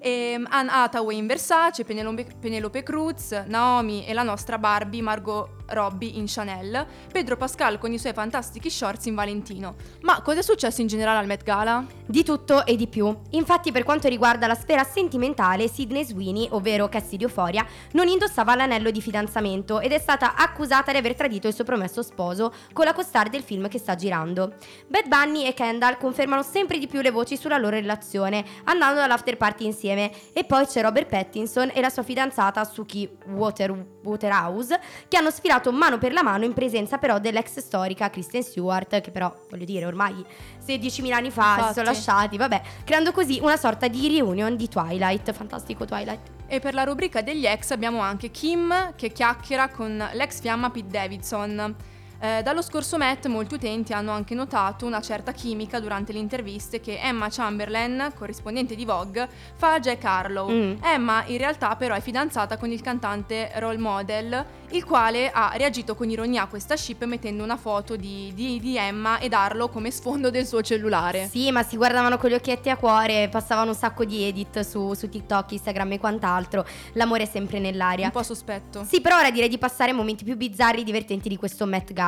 Ehm, 0.00 0.46
Anne 0.50 0.70
Hathaway 0.70 1.16
in 1.16 1.26
Versace, 1.26 1.84
Penelope, 1.84 2.26
Penelope 2.40 2.82
Cruz, 2.82 3.32
Naomi 3.46 4.06
e 4.06 4.12
la 4.12 4.22
nostra 4.22 4.58
Barbie 4.58 5.02
Margot 5.02 5.57
Robbie 5.68 6.16
in 6.16 6.24
Chanel, 6.26 6.86
Pedro 7.10 7.36
Pascal 7.36 7.78
con 7.78 7.92
i 7.92 7.98
suoi 7.98 8.12
fantastici 8.12 8.70
shorts 8.70 9.06
in 9.06 9.14
Valentino. 9.14 9.74
Ma 10.02 10.20
cosa 10.22 10.40
è 10.40 10.42
successo 10.42 10.80
in 10.80 10.86
generale 10.86 11.18
al 11.18 11.26
Met 11.26 11.42
Gala? 11.42 11.84
Di 12.06 12.22
tutto 12.22 12.64
e 12.64 12.76
di 12.76 12.86
più. 12.86 13.14
Infatti, 13.30 13.72
per 13.72 13.84
quanto 13.84 14.08
riguarda 14.08 14.46
la 14.46 14.54
sfera 14.54 14.84
sentimentale, 14.84 15.68
Sidney 15.68 16.04
Sweeney, 16.04 16.48
ovvero 16.50 16.88
Cassie 16.88 17.18
di 17.18 17.24
Euphoria, 17.24 17.66
non 17.92 18.08
indossava 18.08 18.54
l'anello 18.54 18.90
di 18.90 19.00
fidanzamento 19.00 19.80
ed 19.80 19.92
è 19.92 19.98
stata 19.98 20.34
accusata 20.34 20.92
di 20.92 20.98
aver 20.98 21.14
tradito 21.14 21.48
il 21.48 21.54
suo 21.54 21.64
promesso 21.64 22.02
sposo 22.02 22.52
con 22.72 22.84
la 22.84 22.94
co-star 22.94 23.28
del 23.28 23.42
film 23.42 23.68
che 23.68 23.78
sta 23.78 23.94
girando. 23.94 24.54
Bad 24.86 25.08
Bunny 25.08 25.44
e 25.44 25.54
Kendall 25.54 25.98
confermano 25.98 26.42
sempre 26.42 26.78
di 26.78 26.86
più 26.86 27.00
le 27.00 27.10
voci 27.10 27.36
sulla 27.36 27.58
loro 27.58 27.76
relazione, 27.76 28.44
andando 28.64 29.00
all'after 29.00 29.36
party 29.36 29.66
insieme. 29.66 30.10
E 30.32 30.44
poi 30.44 30.66
c'è 30.66 30.82
Robert 30.82 31.08
Pattinson 31.08 31.70
e 31.74 31.80
la 31.80 31.90
sua 31.90 32.02
fidanzata 32.02 32.64
Suki 32.64 33.08
Water- 33.26 33.84
Waterhouse, 34.02 34.80
che 35.08 35.16
hanno 35.16 35.30
sfilato 35.30 35.57
mano 35.72 35.98
per 35.98 36.12
la 36.12 36.22
mano 36.22 36.44
in 36.44 36.52
presenza 36.52 36.98
però 36.98 37.18
dell'ex 37.18 37.58
storica 37.58 38.10
Kristen 38.10 38.42
Stewart, 38.42 39.00
che 39.00 39.10
però, 39.10 39.34
voglio 39.50 39.64
dire, 39.64 39.84
ormai 39.84 40.24
16.000 40.64 41.12
anni 41.12 41.30
fa 41.30 41.42
si 41.42 41.58
Infatti. 41.58 41.74
sono 41.74 41.86
lasciati, 41.86 42.36
vabbè, 42.36 42.62
creando 42.84 43.12
così 43.12 43.38
una 43.42 43.56
sorta 43.56 43.88
di 43.88 44.08
reunion 44.08 44.56
di 44.56 44.68
Twilight, 44.68 45.32
fantastico 45.32 45.84
Twilight. 45.84 46.20
E 46.46 46.60
per 46.60 46.74
la 46.74 46.84
rubrica 46.84 47.20
degli 47.20 47.46
ex 47.46 47.70
abbiamo 47.72 48.00
anche 48.00 48.30
Kim 48.30 48.94
che 48.96 49.12
chiacchiera 49.12 49.68
con 49.68 50.08
l'ex 50.12 50.40
fiamma 50.40 50.70
Pete 50.70 50.88
Davidson. 50.88 51.76
Eh, 52.20 52.42
dallo 52.42 52.62
scorso 52.62 52.96
Met 52.96 53.26
molti 53.28 53.54
utenti 53.54 53.92
hanno 53.92 54.10
anche 54.10 54.34
notato 54.34 54.84
una 54.84 55.00
certa 55.00 55.30
chimica 55.30 55.78
durante 55.78 56.12
le 56.12 56.18
interviste 56.18 56.80
che 56.80 56.98
Emma 56.98 57.28
Chamberlain, 57.30 58.12
corrispondente 58.16 58.74
di 58.74 58.84
Vogue, 58.84 59.28
fa 59.54 59.74
a 59.74 59.78
Jack 59.78 60.04
Harlow. 60.04 60.50
Mm. 60.50 60.72
Emma 60.82 61.22
in 61.26 61.38
realtà 61.38 61.76
però 61.76 61.94
è 61.94 62.00
fidanzata 62.00 62.56
con 62.56 62.72
il 62.72 62.80
cantante 62.80 63.52
Role 63.54 63.78
Model, 63.78 64.44
il 64.70 64.84
quale 64.84 65.30
ha 65.30 65.52
reagito 65.54 65.94
con 65.94 66.10
ironia 66.10 66.42
a 66.42 66.46
questa 66.48 66.76
ship 66.76 67.04
mettendo 67.04 67.44
una 67.44 67.56
foto 67.56 67.94
di, 67.94 68.32
di- 68.34 68.58
di 68.58 68.76
Emma 68.76 69.20
ed 69.20 69.32
Harlow 69.32 69.70
come 69.70 69.92
sfondo 69.92 70.30
del 70.30 70.44
suo 70.44 70.60
cellulare. 70.60 71.28
Sì, 71.28 71.52
ma 71.52 71.62
si 71.62 71.76
guardavano 71.76 72.18
con 72.18 72.30
gli 72.30 72.34
occhietti 72.34 72.68
a 72.68 72.76
cuore, 72.76 73.28
passavano 73.28 73.70
un 73.70 73.76
sacco 73.76 74.04
di 74.04 74.24
edit 74.24 74.58
su, 74.60 74.92
su 74.94 75.08
TikTok, 75.08 75.52
Instagram 75.52 75.92
e 75.92 75.98
quant'altro. 76.00 76.66
L'amore 76.94 77.22
è 77.22 77.26
sempre 77.26 77.60
nell'aria. 77.60 78.06
Un 78.06 78.10
po' 78.10 78.24
sospetto. 78.24 78.84
Sì, 78.84 79.00
però 79.00 79.18
ora 79.18 79.30
direi 79.30 79.48
di 79.48 79.58
passare 79.58 79.92
ai 79.92 79.96
momenti 79.96 80.24
più 80.24 80.36
bizzarri 80.36 80.80
e 80.80 80.84
divertenti 80.84 81.28
di 81.28 81.36
questo 81.36 81.64
Met 81.64 81.92
Gala. 81.92 82.06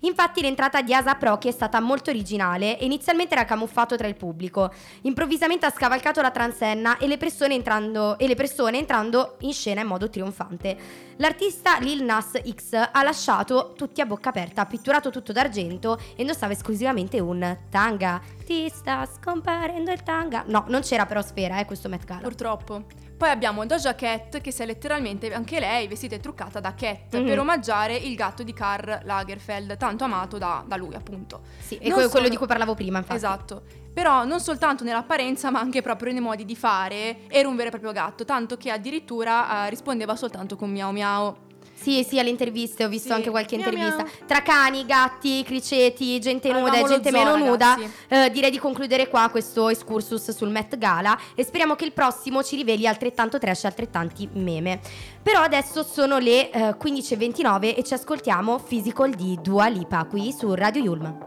Infatti 0.00 0.40
l'entrata 0.40 0.82
di 0.82 0.94
Asap 0.94 1.22
Rocky 1.22 1.48
è 1.48 1.52
stata 1.52 1.80
molto 1.80 2.10
originale 2.10 2.78
e 2.78 2.84
inizialmente 2.84 3.34
era 3.34 3.44
camuffato 3.44 3.96
tra 3.96 4.06
il 4.06 4.16
pubblico. 4.16 4.72
Improvvisamente 5.02 5.66
ha 5.66 5.70
scavalcato 5.70 6.20
la 6.20 6.30
transenna 6.30 6.98
e 6.98 7.06
le 7.06 7.16
persone 7.16 7.54
entrando, 7.54 8.18
e 8.18 8.26
le 8.26 8.34
persone 8.34 8.78
entrando 8.78 9.36
in 9.40 9.52
scena 9.52 9.80
in 9.80 9.86
modo 9.86 10.10
trionfante. 10.10 11.07
L'artista 11.20 11.78
Lil 11.80 12.04
Nas 12.04 12.30
X 12.48 12.74
ha 12.74 13.02
lasciato 13.02 13.72
tutti 13.76 14.00
a 14.00 14.06
bocca 14.06 14.28
aperta, 14.28 14.62
ha 14.62 14.66
pitturato 14.66 15.10
tutto 15.10 15.32
d'argento 15.32 15.98
e 16.14 16.22
indossava 16.22 16.52
esclusivamente 16.52 17.18
un 17.18 17.56
tanga. 17.68 18.20
Ti 18.44 18.68
sta 18.72 19.04
scomparendo 19.04 19.90
il 19.90 20.02
tanga. 20.04 20.44
No, 20.46 20.64
non 20.68 20.80
c'era 20.82 21.06
però 21.06 21.20
sfera, 21.20 21.58
eh, 21.58 21.64
questo 21.64 21.88
Met 21.88 22.04
Gala. 22.04 22.20
Purtroppo. 22.20 22.84
Poi 23.18 23.30
abbiamo 23.30 23.66
Doja 23.66 23.96
Cat 23.96 24.40
che 24.40 24.52
si 24.52 24.62
è 24.62 24.66
letteralmente 24.66 25.32
anche 25.34 25.58
lei 25.58 25.88
vestita 25.88 26.14
e 26.14 26.20
truccata 26.20 26.60
da 26.60 26.72
Cat 26.74 27.16
Mhm. 27.16 27.24
per 27.24 27.38
omaggiare 27.40 27.96
il 27.96 28.14
gatto 28.14 28.44
di 28.44 28.52
Karl 28.52 29.00
Lagerfeld, 29.02 29.76
tanto 29.76 30.04
amato 30.04 30.38
da, 30.38 30.62
da 30.64 30.76
lui 30.76 30.94
appunto. 30.94 31.40
Sì, 31.58 31.74
e 31.74 31.78
que- 31.78 31.90
quello 31.94 32.08
solo- 32.08 32.28
di 32.28 32.36
cui 32.36 32.46
parlavo 32.46 32.74
prima, 32.74 32.98
infatti. 32.98 33.16
Esatto. 33.16 33.62
Però 33.92 34.24
non 34.24 34.40
soltanto 34.40 34.84
nell'apparenza 34.84 35.50
ma 35.50 35.60
anche 35.60 35.82
proprio 35.82 36.12
nei 36.12 36.20
modi 36.20 36.44
di 36.44 36.54
fare 36.56 37.18
era 37.28 37.48
un 37.48 37.56
vero 37.56 37.68
e 37.68 37.70
proprio 37.70 37.92
gatto, 37.92 38.24
tanto 38.24 38.56
che 38.56 38.70
addirittura 38.70 39.66
eh, 39.66 39.70
rispondeva 39.70 40.14
soltanto 40.16 40.56
con 40.56 40.70
miau 40.70 40.92
miau. 40.92 41.34
Sì, 41.80 42.02
sì, 42.02 42.18
alle 42.18 42.30
interviste 42.30 42.84
ho 42.84 42.88
visto 42.88 43.08
Sì. 43.08 43.12
anche 43.14 43.30
qualche 43.30 43.56
Miau 43.56 43.68
intervista. 43.70 44.02
miau. 44.02 44.26
Tra 44.26 44.42
cani, 44.42 44.84
gatti, 44.84 45.44
criceti, 45.44 46.18
gente 46.18 46.50
nuda 46.52 46.76
e 46.76 46.82
gente 46.84 47.10
zoo, 47.10 47.18
meno 47.24 47.36
nuda. 47.36 47.78
eh, 48.08 48.30
direi 48.32 48.50
di 48.50 48.58
concludere 48.58 49.08
qua 49.08 49.28
questo 49.30 49.68
excursus 49.68 50.32
sul 50.32 50.48
Met 50.50 50.76
Gala 50.76 51.16
e 51.36 51.44
speriamo 51.44 51.76
che 51.76 51.84
il 51.84 51.92
prossimo 51.92 52.42
ci 52.42 52.56
riveli 52.56 52.84
altrettanto 52.88 53.38
trash 53.38 53.62
e 53.62 53.66
altrettanti 53.68 54.28
meme. 54.32 54.80
Però 55.22 55.40
adesso 55.40 55.84
sono 55.84 56.18
le 56.18 56.50
eh, 56.50 56.74
15.29 56.76 57.76
e 57.76 57.84
ci 57.84 57.94
ascoltiamo 57.94 58.58
Physical 58.58 59.10
di 59.14 59.38
Dua 59.40 59.68
Lipa 59.68 60.04
qui 60.04 60.32
su 60.36 60.52
Radio 60.54 60.82
Yulm. 60.82 61.26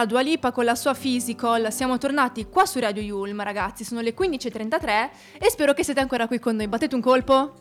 Era 0.00 0.06
Dua 0.06 0.20
Lipa 0.22 0.50
con 0.50 0.64
la 0.64 0.74
sua 0.74 0.94
Physical. 0.94 1.70
Siamo 1.70 1.98
tornati 1.98 2.46
qua 2.46 2.64
su 2.64 2.78
Radio 2.78 3.02
Yulm, 3.02 3.42
ragazzi. 3.42 3.84
Sono 3.84 4.00
le 4.00 4.14
15.33 4.14 5.10
e 5.38 5.50
spero 5.50 5.74
che 5.74 5.84
siete 5.84 6.00
ancora 6.00 6.26
qui 6.26 6.38
con 6.38 6.56
noi. 6.56 6.68
Battete 6.68 6.94
un 6.94 7.00
colpo. 7.02 7.54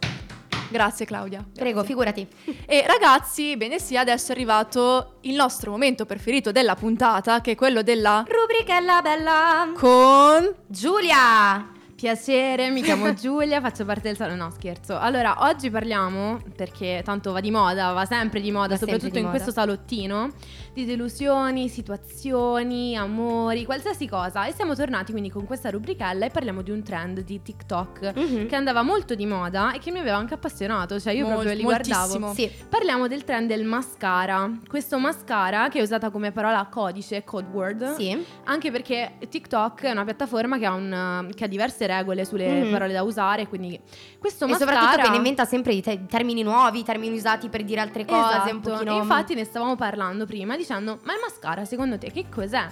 Grazie 0.70 1.06
Claudia. 1.06 1.44
Prego, 1.54 1.84
figurati. 1.84 2.26
E 2.66 2.86
ragazzi, 2.88 3.58
bene 3.58 3.80
sì, 3.80 3.98
adesso 3.98 4.32
è 4.32 4.36
arrivato 4.36 5.18
il 5.22 5.36
nostro 5.36 5.72
momento 5.72 6.06
preferito 6.06 6.52
della 6.52 6.76
puntata, 6.76 7.42
che 7.42 7.52
è 7.52 7.56
quello 7.56 7.82
della 7.82 8.24
Rubrichella 8.26 9.02
bella. 9.02 9.72
con 9.76 10.56
Giulia. 10.68 11.74
Piacere, 12.00 12.70
mi 12.70 12.82
chiamo 12.82 13.12
Giulia, 13.16 13.60
faccio 13.60 13.84
parte 13.84 14.04
del 14.04 14.16
salone. 14.16 14.38
No, 14.38 14.50
scherzo. 14.52 14.98
Allora, 14.98 15.40
oggi 15.40 15.70
parliamo, 15.70 16.40
perché 16.56 17.02
tanto 17.04 17.34
va 17.34 17.42
di 17.42 17.52
moda, 17.52 17.92
va 17.92 18.06
sempre 18.06 18.40
di 18.40 18.52
moda, 18.52 18.76
Va 18.76 18.78
soprattutto 18.78 19.10
di 19.12 19.18
in 19.18 19.26
moda. 19.26 19.36
questo 19.36 19.52
salottino, 19.52 20.30
di 20.74 20.86
delusioni, 20.86 21.68
situazioni, 21.70 22.96
amori, 22.96 23.66
qualsiasi 23.66 24.08
cosa. 24.08 24.46
E 24.46 24.54
siamo 24.54 24.76
tornati 24.76 25.12
quindi 25.12 25.30
con 25.30 25.46
questa 25.46 25.70
rubrichella 25.70 26.26
e 26.26 26.30
parliamo 26.30 26.62
di 26.62 26.72
un 26.72 26.84
trend 26.84 27.22
di 27.24 27.42
TikTok 27.42 28.14
Mhm. 28.16 28.48
che 28.48 28.56
andava 28.56 28.82
molto 28.82 29.16
di 29.16 29.26
moda 29.26 29.72
e 29.72 29.80
che 29.80 29.92
mi 29.92 30.00
aveva 30.00 30.18
anche 30.18 30.34
appassionato, 30.34 31.00
cioè 31.00 31.14
io 31.14 31.24
Mol- 31.26 31.34
proprio 31.36 31.56
li 31.56 31.64
guardavo. 31.64 32.34
Sì. 32.34 32.50
Parliamo 32.70 33.08
del 33.08 33.24
trend 33.24 33.48
del 33.48 33.64
mascara. 33.66 34.50
Questo 34.68 34.98
mascara 35.00 35.70
che 35.70 35.80
è 35.80 35.82
usata 35.82 36.10
come 36.10 36.32
parola 36.32 36.68
codice, 36.70 37.24
code 37.24 37.48
word. 37.52 37.96
Sì. 37.96 38.26
Anche 38.46 38.72
perché 38.72 39.14
TikTok 39.28 39.84
è 39.84 39.92
una 39.92 40.04
piattaforma 40.04 40.58
che 40.58 40.66
ha, 40.66 40.74
un- 40.74 41.30
che 41.36 41.44
ha 41.46 41.48
diverse 41.48 41.88
regole 41.88 42.26
sulle 42.26 42.64
Mhm. 42.64 42.72
parole 42.72 42.94
da 42.94 43.04
usare, 43.04 43.48
quindi 43.48 43.80
questo 44.20 44.46
E 44.46 44.50
mascara... 44.50 44.72
soprattutto 44.72 45.04
che 45.04 45.10
ne 45.12 45.18
inventa 45.18 45.46
sempre 45.46 45.74
di 45.74 45.82
te- 45.82 46.06
termini 46.08 46.44
nuovi, 46.44 46.84
termini 46.84 47.16
usati 47.16 47.50
per 47.50 47.64
dire 47.64 47.82
altre 47.82 48.06
cose, 48.06 48.36
Esatto. 48.38 48.54
un 48.56 48.60
pochino... 48.62 48.94
E 48.96 48.98
infatti 48.98 49.34
ne 49.36 49.44
stavamo 49.44 49.76
parlando 49.76 50.26
prima 50.26 50.56
dicendo, 50.60 51.00
ma 51.04 51.14
il 51.14 51.20
mascara 51.22 51.66
secondo 51.66 51.98
te 51.98 52.12
che 52.12 52.26
cos'è? 52.30 52.68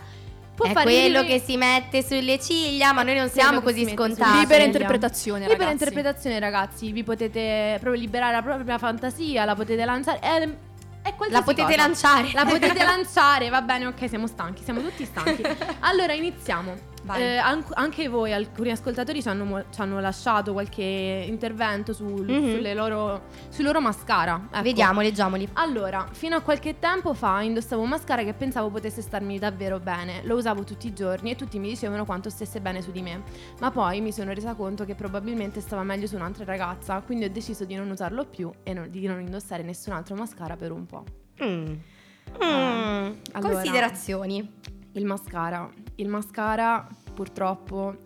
Può 0.55 0.65
è 0.65 0.71
fare 0.71 0.85
quello 0.85 1.23
che 1.23 1.39
si 1.39 1.55
mette 1.55 2.01
sulle 2.03 2.39
ciglia, 2.39 2.91
ma 2.91 3.03
noi 3.03 3.15
non 3.15 3.29
siamo 3.29 3.61
così 3.61 3.85
si 3.85 3.91
scontati. 3.93 4.39
libera 4.39 4.41
Libera 4.41 4.63
interpretazione, 4.63 5.39
Libera 5.41 5.57
ragazzi. 5.57 5.83
interpretazione 5.83 6.39
ragazzi, 6.39 6.91
vi 6.91 7.03
potete 7.03 7.77
proprio 7.79 8.01
liberare 8.01 8.33
la 8.33 8.41
propria 8.41 8.77
fantasia, 8.79 9.45
la 9.45 9.53
potete 9.53 9.85
lanciare... 9.85 10.19
È, 10.19 10.49
è 11.03 11.13
qualsiasi 11.13 11.31
La 11.31 11.41
potete 11.43 11.75
cosa. 11.75 11.75
lanciare. 11.75 12.31
La 12.33 12.45
potete 12.45 12.83
lanciare, 12.83 13.49
va 13.49 13.61
bene, 13.61 13.85
ok, 13.85 14.09
siamo 14.09 14.25
stanchi, 14.25 14.63
siamo 14.63 14.81
tutti 14.81 15.05
stanchi. 15.05 15.43
Allora 15.81 16.13
iniziamo. 16.13 16.95
Eh, 17.15 17.37
an- 17.37 17.63
anche 17.73 18.07
voi, 18.09 18.33
alcuni 18.33 18.71
ascoltatori, 18.71 19.21
ci 19.21 19.27
hanno, 19.27 19.65
ci 19.71 19.81
hanno 19.81 19.99
lasciato 19.99 20.51
qualche 20.53 21.25
intervento 21.27 21.93
sul, 21.93 22.25
Mhm. 22.29 22.55
sulle 22.55 22.73
loro, 22.73 23.21
sui 23.49 23.63
loro 23.63 23.79
mascara. 23.81 24.47
Ecco. 24.51 24.61
Vediamo, 24.63 25.01
leggiamoli. 25.01 25.47
Allora, 25.53 26.07
fino 26.11 26.35
a 26.35 26.41
qualche 26.41 26.79
tempo 26.79 27.13
fa 27.13 27.41
indossavo 27.41 27.81
un 27.81 27.89
mascara 27.89 28.23
che 28.23 28.33
pensavo 28.33 28.69
potesse 28.69 29.01
starmi 29.01 29.39
davvero 29.39 29.79
bene. 29.79 30.21
Lo 30.23 30.35
usavo 30.35 30.63
tutti 30.63 30.87
i 30.87 30.93
giorni 30.93 31.31
e 31.31 31.35
tutti 31.35 31.59
mi 31.59 31.69
dicevano 31.69 32.05
quanto 32.05 32.29
stesse 32.29 32.59
bene 32.61 32.81
su 32.81 32.91
di 32.91 33.01
me. 33.01 33.21
Ma 33.59 33.71
poi 33.71 34.01
mi 34.01 34.11
sono 34.11 34.33
resa 34.33 34.53
conto 34.55 34.85
che 34.85 34.95
probabilmente 34.95 35.61
stava 35.61 35.83
meglio 35.83 36.07
su 36.07 36.15
un'altra 36.15 36.43
ragazza, 36.45 37.01
quindi 37.05 37.25
ho 37.25 37.29
deciso 37.31 37.65
di 37.65 37.75
non 37.75 37.89
usarlo 37.89 38.25
più 38.25 38.51
e 38.63 38.73
non- 38.73 38.89
di 38.89 39.05
non 39.07 39.19
indossare 39.21 39.63
nessun 39.63 39.93
altro 39.93 40.15
mascara 40.15 40.55
per 40.55 40.71
un 40.71 40.85
po'. 40.85 41.03
Mm. 41.43 41.73
Mm. 42.43 43.11
allora. 43.31 43.53
Considerazioni. 43.53 44.55
Il 44.97 45.05
mascara. 45.05 45.69
Il 45.95 46.07
mascara, 46.07 46.87
purtroppo, 47.13 47.97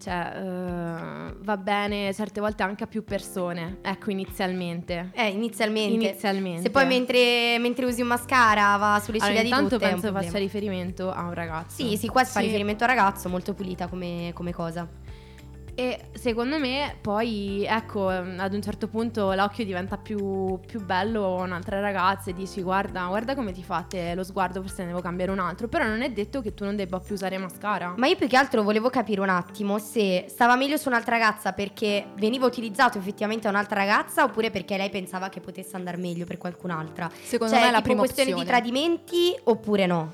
cioè, 0.00 0.32
eh, 0.34 1.34
va 1.40 1.56
bene 1.56 2.12
certe 2.12 2.40
volte 2.40 2.62
anche 2.62 2.84
a 2.84 2.86
più 2.86 3.04
persone. 3.04 3.78
Ecco, 3.82 4.10
inizialmente. 4.10 5.10
Eh, 5.14 5.28
inizialmente. 5.28 5.94
Inizialmente. 6.08 6.62
Se 6.62 6.70
poi 6.70 6.86
mentre, 6.86 7.58
mentre 7.58 7.84
usi 7.86 8.00
un 8.00 8.08
mascara 8.08 8.76
va 8.76 9.00
sulle 9.02 9.18
Allora, 9.18 9.30
ciglia 9.30 9.42
di 9.42 9.48
intanto 9.48 9.76
tutte 9.76 9.84
un 9.92 10.00
penso 10.00 10.12
faccia 10.12 10.38
riferimento 10.38 11.10
a 11.10 11.22
un 11.22 11.34
ragazzo. 11.34 11.82
Sì, 11.82 11.96
sì, 11.96 12.08
qua 12.08 12.24
si 12.24 12.32
fa 12.32 12.40
Sì. 12.40 12.46
riferimento 12.46 12.84
al 12.84 12.90
ragazzo, 12.90 13.28
molto 13.28 13.54
pulita 13.54 13.86
come, 13.86 14.30
come 14.34 14.52
cosa. 14.52 14.86
E 15.78 16.06
secondo 16.12 16.58
me 16.58 16.96
poi, 17.00 17.64
ecco, 17.64 18.10
ehm, 18.10 18.40
ad 18.40 18.52
un 18.52 18.60
certo 18.60 18.88
punto 18.88 19.32
l'occhio 19.32 19.64
diventa 19.64 19.96
più, 19.96 20.58
più 20.66 20.84
bello 20.84 21.38
a 21.38 21.42
un'altra 21.44 21.78
ragazza 21.78 22.30
e 22.30 22.32
dici 22.32 22.62
guarda, 22.62 23.06
guarda 23.06 23.36
come 23.36 23.52
ti 23.52 23.62
fate 23.62 24.12
lo 24.16 24.24
sguardo, 24.24 24.60
forse 24.60 24.82
ne 24.82 24.88
devo 24.88 25.00
cambiare 25.00 25.30
un 25.30 25.38
altro. 25.38 25.68
Però 25.68 25.84
non 25.84 26.02
è 26.02 26.10
detto 26.10 26.42
che 26.42 26.52
tu 26.52 26.64
non 26.64 26.74
debba 26.74 26.98
più 26.98 27.14
usare 27.14 27.38
mascara. 27.38 27.94
Ma 27.96 28.08
io 28.08 28.16
più 28.16 28.26
che 28.26 28.36
altro 28.36 28.64
volevo 28.64 28.90
capire 28.90 29.20
un 29.20 29.28
attimo 29.28 29.78
se 29.78 30.24
stava 30.26 30.56
meglio 30.56 30.76
su 30.78 30.88
un'altra 30.88 31.16
ragazza 31.16 31.52
perché 31.52 32.06
veniva 32.16 32.44
utilizzato 32.44 32.98
effettivamente 32.98 33.46
a 33.46 33.50
un'altra 33.50 33.78
ragazza 33.78 34.24
oppure 34.24 34.50
perché 34.50 34.76
lei 34.76 34.90
pensava 34.90 35.28
che 35.28 35.38
potesse 35.38 35.76
andare 35.76 35.96
meglio 35.96 36.24
per 36.24 36.38
qualcun'altra. 36.38 37.08
Secondo 37.22 37.52
cioè, 37.52 37.62
me 37.62 37.68
è 37.68 37.70
la 37.70 37.82
prima 37.82 38.00
questione 38.00 38.32
opzione. 38.32 38.44
di 38.44 38.50
tradimenti 38.50 39.38
oppure 39.44 39.86
no? 39.86 40.10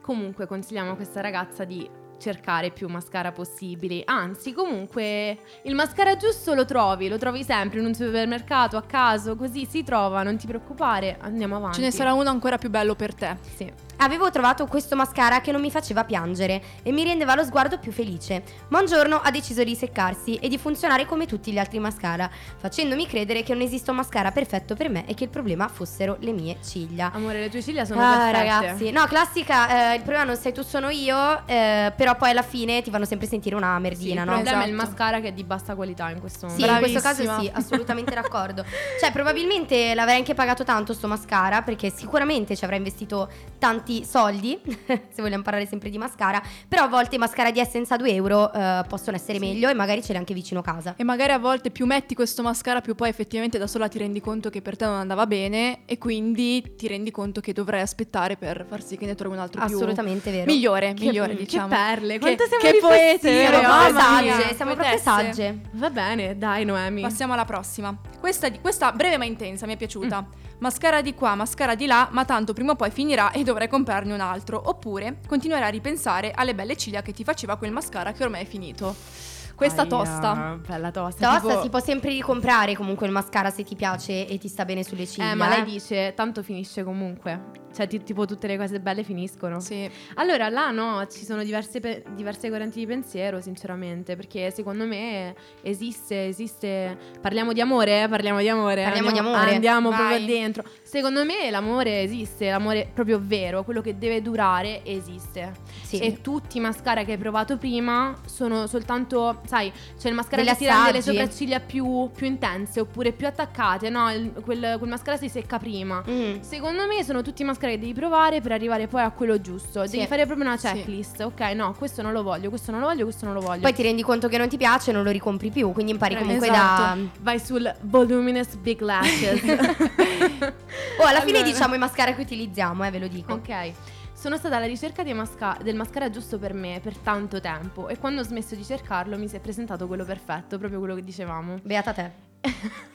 Comunque 0.00 0.46
consigliamo 0.46 0.92
a 0.92 0.94
questa 0.94 1.20
ragazza 1.20 1.64
di 1.64 2.06
cercare 2.18 2.70
più 2.70 2.88
mascara 2.88 3.32
possibili. 3.32 4.02
Anzi, 4.04 4.52
comunque 4.52 5.38
il 5.62 5.74
mascara 5.74 6.16
giusto 6.16 6.54
lo 6.54 6.64
trovi, 6.64 7.08
lo 7.08 7.18
trovi 7.18 7.42
sempre 7.42 7.80
in 7.80 7.86
un 7.86 7.94
supermercato 7.94 8.76
a 8.76 8.82
caso, 8.82 9.36
così 9.36 9.64
si 9.64 9.82
trova, 9.82 10.22
non 10.22 10.36
ti 10.36 10.46
preoccupare, 10.46 11.16
andiamo 11.20 11.56
avanti. 11.56 11.76
Ce 11.76 11.82
ne 11.82 11.90
sarà 11.90 12.12
uno 12.12 12.28
ancora 12.28 12.58
più 12.58 12.70
bello 12.70 12.94
per 12.94 13.14
te. 13.14 13.36
Sì. 13.54 13.87
Avevo 14.00 14.30
trovato 14.30 14.66
questo 14.66 14.94
mascara 14.94 15.40
che 15.40 15.50
non 15.50 15.60
mi 15.60 15.70
faceva 15.72 16.04
piangere 16.04 16.62
e 16.84 16.92
mi 16.92 17.02
rendeva 17.02 17.34
lo 17.34 17.42
sguardo 17.42 17.78
più 17.78 17.90
felice, 17.90 18.42
ma 18.68 18.78
un 18.78 18.86
giorno 18.86 19.16
ha 19.20 19.30
deciso 19.32 19.64
di 19.64 19.74
seccarsi 19.74 20.36
e 20.36 20.48
di 20.48 20.56
funzionare 20.56 21.04
come 21.04 21.26
tutti 21.26 21.50
gli 21.50 21.58
altri 21.58 21.80
mascara, 21.80 22.30
facendomi 22.58 23.06
credere 23.08 23.42
che 23.42 23.52
non 23.54 23.62
esista 23.62 23.90
un 23.90 23.96
mascara 23.96 24.30
perfetto 24.30 24.76
per 24.76 24.88
me 24.88 25.04
e 25.06 25.14
che 25.14 25.24
il 25.24 25.30
problema 25.30 25.66
fossero 25.66 26.16
le 26.20 26.30
mie 26.32 26.58
ciglia. 26.64 27.10
Amore, 27.12 27.40
le 27.40 27.50
tue 27.50 27.60
ciglia 27.60 27.84
sono 27.84 28.00
Ah, 28.00 28.16
perfette. 28.30 28.36
ragazzi, 28.36 28.90
no, 28.92 29.04
classica, 29.06 29.92
eh, 29.92 29.96
il 29.96 30.02
problema 30.02 30.24
non 30.24 30.36
sei 30.36 30.52
tu, 30.52 30.62
sono 30.62 30.90
io, 30.90 31.42
eh, 31.46 31.92
però 31.96 32.14
poi 32.16 32.30
alla 32.30 32.42
fine 32.42 32.82
ti 32.82 32.90
fanno 32.90 33.04
sempre 33.04 33.26
sentire 33.26 33.56
una 33.56 33.74
Sì, 33.76 33.82
merdina, 33.82 34.22
il 34.22 34.28
no? 34.28 34.34
problema 34.34 34.62
è 34.62 34.66
il 34.68 34.72
Esatto. 34.74 34.88
mascara 34.90 35.20
che 35.20 35.28
è 35.28 35.32
di 35.32 35.42
bassa 35.42 35.74
qualità 35.74 36.08
in 36.10 36.20
questo 36.20 36.48
Sì, 36.48 36.60
momento. 36.60 36.72
in 36.72 36.78
questo 36.78 37.00
caso 37.00 37.22
Bravissima. 37.24 37.52
sì, 37.52 37.60
assolutamente 37.60 38.14
d'accordo. 38.14 38.64
Cioè, 39.00 39.10
probabilmente 39.10 39.92
l'avrei 39.96 40.16
anche 40.18 40.34
pagato 40.34 40.62
tanto 40.62 40.92
sto 40.92 41.08
mascara 41.08 41.62
perché 41.62 41.90
sicuramente 41.90 42.54
ci 42.54 42.62
avrei 42.62 42.78
investito 42.78 43.28
tanti 43.58 43.86
soldi, 44.04 44.58
se 44.86 45.22
vogliamo 45.22 45.42
parlare 45.42 45.66
sempre 45.66 45.90
di 45.90 45.98
mascara, 45.98 46.40
però 46.68 46.84
a 46.84 46.88
volte 46.88 47.16
i 47.16 47.18
mascara 47.18 47.50
di 47.50 47.60
Essence 47.60 47.92
a 47.92 47.96
2 47.96 48.10
euro 48.12 48.52
eh, 48.52 48.84
possono 48.88 49.16
essere 49.16 49.38
meglio 49.38 49.68
e 49.68 49.74
magari 49.74 50.00
ce 50.00 50.08
li 50.08 50.12
hai 50.14 50.18
anche 50.18 50.34
vicino 50.34 50.60
casa. 50.62 50.94
E 50.96 51.04
magari 51.04 51.32
a 51.32 51.38
volte 51.38 51.70
più 51.70 51.86
metti 51.86 52.14
questo 52.14 52.42
mascara, 52.42 52.80
più 52.80 52.94
poi 52.94 53.08
effettivamente 53.08 53.58
da 53.58 53.66
sola 53.66 53.88
ti 53.88 53.98
rendi 53.98 54.20
conto 54.20 54.50
che 54.50 54.62
per 54.62 54.76
te 54.76 54.84
non 54.84 54.94
andava 54.96 55.26
bene 55.26 55.80
e 55.86 55.98
quindi 55.98 56.74
ti 56.76 56.86
rendi 56.88 57.10
conto 57.10 57.40
che 57.40 57.52
dovrai 57.52 57.80
aspettare 57.80 58.36
per 58.36 58.64
far 58.68 58.82
sì 58.82 58.96
che 58.96 59.06
ne 59.06 59.14
trovi 59.14 59.34
un 59.34 59.40
altro 59.42 59.64
più 59.64 59.74
Assolutamente 59.76 60.30
vero. 60.30 60.44
migliore, 60.50 60.94
Che- 60.94 61.04
migliore 61.04 61.34
che 61.36 61.44
diciamo. 61.44 61.68
perle, 61.68 62.18
quante 62.18 62.46
siamo 62.46 62.62
che 62.62 62.78
poeti, 62.80 63.28
riflessive, 63.28 63.46
Siamo 63.48 63.66
proprio 63.68 64.00
sagge, 64.00 64.54
siamo 64.54 64.74
proprio 64.74 64.98
sagge. 64.98 65.58
Va 65.72 65.90
bene, 65.90 66.36
dai 66.38 66.64
Noemi. 66.64 67.02
Passiamo 67.02 67.32
alla 67.32 67.44
prossima. 67.44 67.96
Questa, 68.20 68.48
di- 68.48 68.60
questa 68.60 68.92
breve 68.92 69.16
ma 69.16 69.24
intensa 69.24 69.66
mi 69.66 69.74
è 69.74 69.76
piaciuta. 69.76 70.20
Mm. 70.22 70.46
Mascara 70.60 71.02
di 71.02 71.14
qua, 71.14 71.36
mascara 71.36 71.76
di 71.76 71.86
là, 71.86 72.08
ma 72.10 72.24
tanto 72.24 72.52
prima 72.52 72.72
o 72.72 72.76
poi 72.76 72.90
finirà 72.90 73.30
e 73.30 73.44
dovrai 73.44 73.68
comprarne 73.68 74.12
un 74.12 74.20
altro. 74.20 74.60
Oppure 74.66 75.18
continuerai 75.26 75.68
a 75.68 75.70
ripensare 75.70 76.32
alle 76.32 76.54
belle 76.54 76.76
ciglia 76.76 77.00
che 77.00 77.12
ti 77.12 77.22
faceva 77.22 77.56
quel 77.56 77.70
mascara 77.70 78.12
che 78.12 78.24
ormai 78.24 78.42
è 78.42 78.46
finito. 78.46 79.27
Questa 79.58 79.80
Aia, 79.80 79.90
tosta. 79.90 80.58
Bella 80.64 80.92
tosta. 80.92 81.30
Tosta, 81.32 81.48
tipo- 81.48 81.62
si 81.62 81.68
può 81.68 81.80
sempre 81.80 82.10
ricomprare 82.10 82.76
comunque 82.76 83.06
il 83.08 83.12
mascara 83.12 83.50
se 83.50 83.64
ti 83.64 83.74
piace 83.74 84.24
e 84.28 84.38
ti 84.38 84.46
sta 84.46 84.64
bene 84.64 84.84
sulle 84.84 85.04
ciglia. 85.04 85.32
Eh, 85.32 85.34
ma 85.34 85.48
lei 85.48 85.62
eh. 85.62 85.64
dice, 85.64 86.12
tanto 86.14 86.44
finisce 86.44 86.84
comunque. 86.84 87.66
Cioè, 87.74 87.88
ti- 87.88 88.02
tipo 88.04 88.24
tutte 88.24 88.46
le 88.46 88.56
cose 88.56 88.78
belle 88.78 89.02
finiscono. 89.02 89.58
Sì. 89.58 89.90
Allora, 90.14 90.48
là 90.48 90.70
no, 90.70 91.04
ci 91.10 91.24
sono 91.24 91.42
diverse, 91.42 91.80
pe- 91.80 92.04
diverse 92.14 92.48
correnti 92.50 92.78
di 92.78 92.86
pensiero, 92.86 93.40
sinceramente, 93.40 94.14
perché 94.14 94.52
secondo 94.52 94.84
me 94.86 95.34
esiste, 95.62 96.26
esiste... 96.26 96.96
Parliamo 97.20 97.52
di 97.52 97.60
amore? 97.60 98.04
eh? 98.04 98.08
Parliamo 98.08 98.38
di 98.38 98.48
amore. 98.48 98.84
Parliamo 98.84 99.08
andiamo, 99.08 99.28
di 99.30 99.34
amore. 99.34 99.54
Andiamo 99.56 99.90
Vai. 99.90 99.98
proprio 99.98 100.26
dentro. 100.26 100.62
Secondo 100.88 101.22
me 101.22 101.50
l'amore 101.50 102.00
esiste, 102.00 102.48
l'amore 102.48 102.88
proprio 102.90 103.20
vero, 103.22 103.62
quello 103.62 103.82
che 103.82 103.98
deve 103.98 104.22
durare 104.22 104.80
esiste. 104.86 105.52
Sì. 105.82 105.98
E 105.98 106.22
tutti 106.22 106.56
i 106.56 106.60
mascara 106.60 107.04
che 107.04 107.12
hai 107.12 107.18
provato 107.18 107.58
prima 107.58 108.16
sono 108.24 108.66
soltanto, 108.66 109.42
sai, 109.44 109.70
c'è 109.98 110.08
il 110.08 110.14
mascara 110.14 110.40
Degli 110.40 110.50
che 110.52 110.56
ti 110.56 110.64
rende 110.64 110.92
le 110.92 111.02
sopracciglia 111.02 111.60
più, 111.60 112.08
più 112.14 112.26
intense 112.26 112.80
oppure 112.80 113.12
più 113.12 113.26
attaccate, 113.26 113.90
no? 113.90 114.10
Il- 114.10 114.32
quel, 114.42 114.76
quel 114.78 114.88
mascara 114.88 115.18
si 115.18 115.28
secca 115.28 115.58
prima. 115.58 116.02
Mm. 116.08 116.40
Secondo 116.40 116.86
me 116.86 117.04
sono 117.04 117.20
tutti 117.20 117.42
i 117.42 117.44
mascara 117.44 117.72
che 117.72 117.78
devi 117.78 117.92
provare 117.92 118.40
per 118.40 118.52
arrivare 118.52 118.86
poi 118.86 119.02
a 119.02 119.10
quello 119.10 119.38
giusto. 119.42 119.84
Sì. 119.84 119.96
Devi 119.96 120.06
fare 120.06 120.24
proprio 120.24 120.46
una 120.46 120.56
Sì. 120.56 120.68
checklist. 120.68 121.20
Ok, 121.20 121.40
no, 121.54 121.74
questo 121.76 122.00
non 122.00 122.12
lo 122.12 122.22
voglio, 122.22 122.48
questo 122.48 122.70
non 122.70 122.80
lo 122.80 122.86
voglio, 122.86 123.04
questo 123.04 123.26
non 123.26 123.34
lo 123.34 123.40
voglio. 123.42 123.60
Poi 123.60 123.74
ti 123.74 123.82
rendi 123.82 124.00
conto 124.02 124.26
che 124.28 124.38
non 124.38 124.48
ti 124.48 124.56
piace 124.56 124.88
e 124.88 124.94
non 124.94 125.02
lo 125.02 125.10
ricompri 125.10 125.50
più, 125.50 125.70
quindi 125.72 125.92
impari 125.92 126.14
Eh, 126.14 126.18
comunque 126.18 126.48
esatto. 126.48 127.10
Vai 127.20 127.38
sul 127.38 127.70
voluminous 127.82 128.54
big 128.54 128.80
lashes. 128.80 129.42
Oh, 130.98 131.04
alla 131.04 131.20
fine 131.20 131.38
Allora. 131.38 131.52
diciamo 131.52 131.74
i 131.74 131.78
mascara 131.78 132.14
che 132.14 132.20
utilizziamo, 132.20 132.84
eh, 132.84 132.90
ve 132.90 132.98
lo 132.98 133.08
dico. 133.08 133.32
ok. 133.34 133.72
Sono 134.12 134.36
stata 134.36 134.56
alla 134.56 134.66
ricerca 134.66 135.04
masca- 135.14 135.58
del 135.62 135.76
mascara 135.76 136.10
giusto 136.10 136.38
per 136.40 136.52
me 136.52 136.80
per 136.82 136.96
tanto 136.96 137.40
tempo 137.40 137.86
e 137.88 137.98
quando 137.98 138.20
ho 138.22 138.24
smesso 138.24 138.56
di 138.56 138.64
cercarlo 138.64 139.16
mi 139.16 139.28
si 139.28 139.36
è 139.36 139.40
presentato 139.40 139.86
quello 139.86 140.04
perfetto, 140.04 140.58
proprio 140.58 140.80
quello 140.80 140.96
che 140.96 141.04
dicevamo. 141.04 141.60
Beata 141.62 141.92
te. 141.92 142.27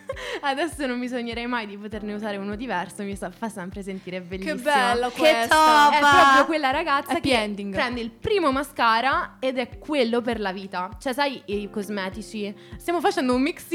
Adesso 0.41 0.85
non 0.85 0.99
mi 0.99 1.07
sognerei 1.07 1.47
mai 1.47 1.65
di 1.65 1.75
poterne 1.77 2.13
usare 2.13 2.37
uno 2.37 2.55
diverso, 2.55 3.01
mi 3.03 3.15
sa- 3.15 3.31
fa 3.31 3.49
sempre 3.49 3.81
sentire 3.81 4.21
bellissimo. 4.21 4.55
Che 4.57 4.61
bello 4.61 5.09
Che 5.09 5.17
questa. 5.17 5.47
top! 5.47 5.93
È 5.93 5.99
proprio 5.99 6.45
quella 6.45 6.69
ragazza 6.71 7.11
Happy 7.13 7.29
che 7.29 7.41
ending. 7.41 7.73
prende 7.73 8.01
il 8.01 8.11
primo 8.11 8.51
mascara 8.51 9.37
ed 9.39 9.57
è 9.57 9.79
quello 9.79 10.21
per 10.21 10.39
la 10.39 10.51
vita. 10.51 10.89
Cioè, 10.99 11.13
sai, 11.13 11.41
i 11.45 11.69
cosmetici. 11.71 12.53
Stiamo 12.77 12.99
facendo 12.99 13.33
un 13.33 13.41
mix. 13.41 13.61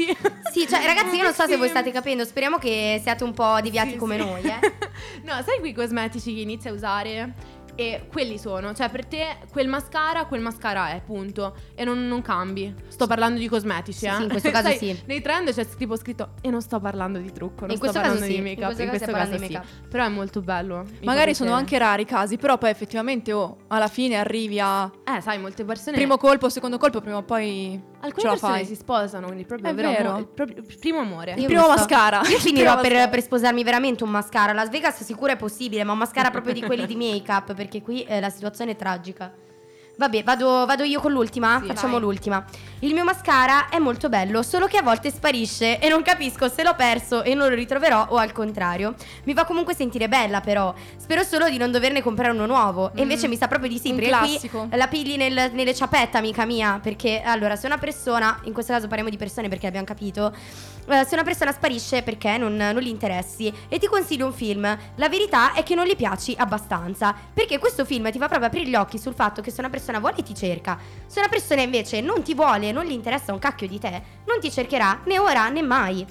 Sì, 0.51 0.67
cioè 0.67 0.83
ragazzi 0.85 1.15
io 1.15 1.23
non 1.23 1.33
so 1.33 1.45
se 1.45 1.57
voi 1.57 1.67
state 1.69 1.91
capendo, 1.91 2.23
speriamo 2.25 2.57
che 2.57 2.99
siate 3.03 3.23
un 3.23 3.33
po' 3.33 3.59
deviati 3.61 3.91
Sì, 3.91 3.95
come 3.97 4.17
sì. 4.17 4.25
noi, 4.25 4.41
eh. 4.43 4.59
no, 5.23 5.41
sai 5.43 5.59
quei 5.59 5.73
cosmetici 5.73 6.33
che 6.33 6.41
inizi 6.41 6.67
a 6.69 6.71
usare? 6.71 7.33
E 7.79 8.07
quelli 8.11 8.37
sono, 8.37 8.73
cioè 8.73 8.89
per 8.89 9.05
te 9.05 9.37
quel 9.53 9.69
mascara, 9.69 10.25
quel 10.25 10.41
mascara 10.41 10.89
è, 10.89 11.01
punto. 11.01 11.55
E 11.75 11.85
non, 11.85 12.07
non 12.09 12.21
cambi. 12.21 12.75
Sto 12.89 13.07
parlando 13.07 13.39
di 13.39 13.47
cosmetici, 13.47 13.99
Sì, 13.99 14.05
eh. 14.07 14.11
sì, 14.15 14.23
in 14.23 14.29
questo 14.29 14.51
caso 14.51 14.67
Sai, 14.67 14.77
sì. 14.77 15.01
Nei 15.05 15.21
trend 15.21 15.53
c'è 15.53 15.65
tipo 15.77 15.95
scritto 15.95 16.31
e 16.41 16.49
non 16.49 16.61
sto 16.61 16.81
parlando 16.81 17.19
di 17.19 17.31
trucco, 17.31 17.61
non 17.61 17.69
In 17.71 17.77
sto 17.77 17.85
questo 17.85 18.01
caso 18.01 18.19
parlando 18.19 18.25
sì, 18.25 18.31
di 18.31 18.37
in 18.37 18.43
make-up. 18.43 18.65
questo 18.65 18.83
caso 18.83 18.97
stiamo 18.97 19.17
parlando 19.17 19.47
di 19.47 19.53
sì. 19.53 19.87
Però 19.87 20.03
è 20.03 20.09
molto 20.09 20.41
bello. 20.41 20.85
Magari 21.03 21.33
sono 21.33 21.53
anche 21.53 21.77
rari 21.77 22.01
i 22.01 22.05
casi, 22.05 22.35
però 22.35 22.57
poi 22.57 22.69
effettivamente 22.69 23.31
oh, 23.31 23.59
alla 23.67 23.87
fine 23.87 24.15
arrivi 24.17 24.59
a 24.59 24.91
Eh, 25.05 25.21
sai, 25.21 25.39
molte 25.39 25.63
persone 25.63 25.95
primo 25.95 26.17
colpo, 26.17 26.49
secondo 26.49 26.77
colpo, 26.77 26.99
prima 26.99 27.15
o 27.17 27.23
poi 27.23 27.81
Alcune 28.01 28.23
ce 28.23 28.29
persone 28.29 28.51
fai. 28.53 28.65
si 28.65 28.75
sposano, 28.75 29.25
quindi 29.27 29.45
proprio 29.45 29.69
È 29.69 29.73
vero, 29.73 29.89
vero. 29.91 30.17
il, 30.17 30.27
proprio- 30.27 30.57
il 30.57 30.77
primo 30.79 30.99
amore. 30.99 31.33
Io 31.37 31.45
primo 31.45 31.67
mascara. 31.67 32.21
Io 32.25 32.35
Il 32.35 32.41
finirò 32.41 32.79
per, 32.79 33.09
per 33.09 33.21
sposarmi 33.21 33.63
veramente 33.63 34.03
un 34.03 34.09
mascara. 34.09 34.51
A 34.51 34.55
Las 34.55 34.69
Vegas 34.69 35.03
sicuro 35.03 35.31
è 35.31 35.35
possibile, 35.37 35.83
ma 35.83 35.91
un 35.91 35.97
mascara 35.97 36.29
proprio 36.31 36.53
di 36.53 36.61
quelli 36.61 36.85
di 36.85 36.95
make-up, 36.95 37.53
perché 37.53 37.81
qui 37.81 38.03
eh, 38.03 38.19
la 38.19 38.29
situazione 38.29 38.71
è 38.71 38.75
tragica. 38.75 39.31
Vabbè, 39.99 40.23
vado, 40.23 40.65
vado 40.65 40.83
io 40.83 41.01
con 41.01 41.11
l'ultima? 41.11 41.59
Sì, 41.59 41.67
Facciamo 41.67 41.91
vai. 41.99 42.01
l'ultima. 42.01 42.41
Il 42.79 42.93
mio 42.93 43.03
mascara 43.03 43.67
è 43.67 43.79
molto 43.79 44.07
bello, 44.07 44.41
solo 44.43 44.65
che 44.65 44.77
a 44.77 44.81
volte 44.81 45.11
sparisce 45.11 45.77
e 45.77 45.89
non 45.89 46.03
capisco 46.03 46.47
se 46.47 46.63
l'ho 46.63 46.73
perso 46.73 47.21
e 47.21 47.33
non 47.35 47.49
lo 47.49 47.55
ritroverò 47.55 48.05
o 48.11 48.15
al 48.15 48.31
contrario. 48.31 48.95
Mi 49.25 49.33
fa 49.33 49.43
comunque 49.43 49.75
sentire 49.75 50.07
bella, 50.07 50.39
però. 50.39 50.73
Spero 50.95 51.23
solo 51.23 51.49
di 51.49 51.57
non 51.57 51.69
doverne 51.71 52.01
comprare 52.01 52.31
uno 52.31 52.45
nuovo. 52.45 52.91
E 52.95 53.01
invece 53.01 53.27
mi 53.27 53.35
sa 53.35 53.49
proprio 53.49 53.67
di 53.69 53.77
sì, 53.77 53.89
Mm. 53.89 53.91
Un 53.91 53.97
perché 53.97 54.09
classico. 54.15 54.67
qui 54.69 54.77
la 54.77 54.87
pigli 54.87 55.17
nel- 55.17 55.49
nelle 55.51 55.75
ciapette, 55.75 56.15
amica 56.17 56.45
mia. 56.45 56.79
Perché 56.81 57.21
allora, 57.21 57.57
se 57.57 57.65
una 57.65 57.77
persona, 57.77 58.39
in 58.43 58.53
questo 58.53 58.71
caso 58.71 58.85
parliamo 58.87 59.09
di 59.09 59.17
persone 59.17 59.49
perché 59.49 59.67
abbiamo 59.67 59.85
capito, 59.85 60.33
eh, 60.87 61.03
se 61.05 61.13
una 61.15 61.23
persona 61.23 61.51
sparisce 61.51 62.03
perché 62.03 62.37
non, 62.37 62.55
non 62.55 62.77
gli 62.79 62.87
interessi 62.87 63.53
e 63.67 63.77
ti 63.77 63.87
consiglio 63.87 64.25
un 64.27 64.31
film, 64.33 64.61
la 64.95 65.09
verità 65.09 65.51
è 65.51 65.63
che 65.63 65.75
non 65.75 65.85
gli 65.85 65.97
piaci 65.97 66.33
abbastanza. 66.37 67.13
Perché 67.33 67.57
questo 67.59 67.83
film 67.83 68.09
ti 68.11 68.17
fa 68.17 68.27
proprio 68.29 68.47
aprire 68.47 68.65
gli 68.69 68.75
occhi 68.75 68.97
sul 68.97 69.13
fatto 69.13 69.41
che 69.41 69.51
se 69.51 69.59
una 69.59 69.69
persona 69.69 69.87
vuole 69.97 70.21
ti 70.21 70.35
cerca. 70.35 70.77
Se 71.07 71.19
una 71.19 71.29
persona 71.29 71.61
invece 71.61 72.01
non 72.01 72.21
ti 72.21 72.35
vuole, 72.35 72.71
non 72.71 72.85
gli 72.85 72.91
interessa 72.91 73.33
un 73.33 73.39
cacchio 73.39 73.67
di 73.67 73.79
te, 73.79 73.89
non 74.27 74.39
ti 74.39 74.51
cercherà 74.51 75.01
né 75.05 75.17
ora 75.17 75.49
né 75.49 75.63
mai. 75.63 76.05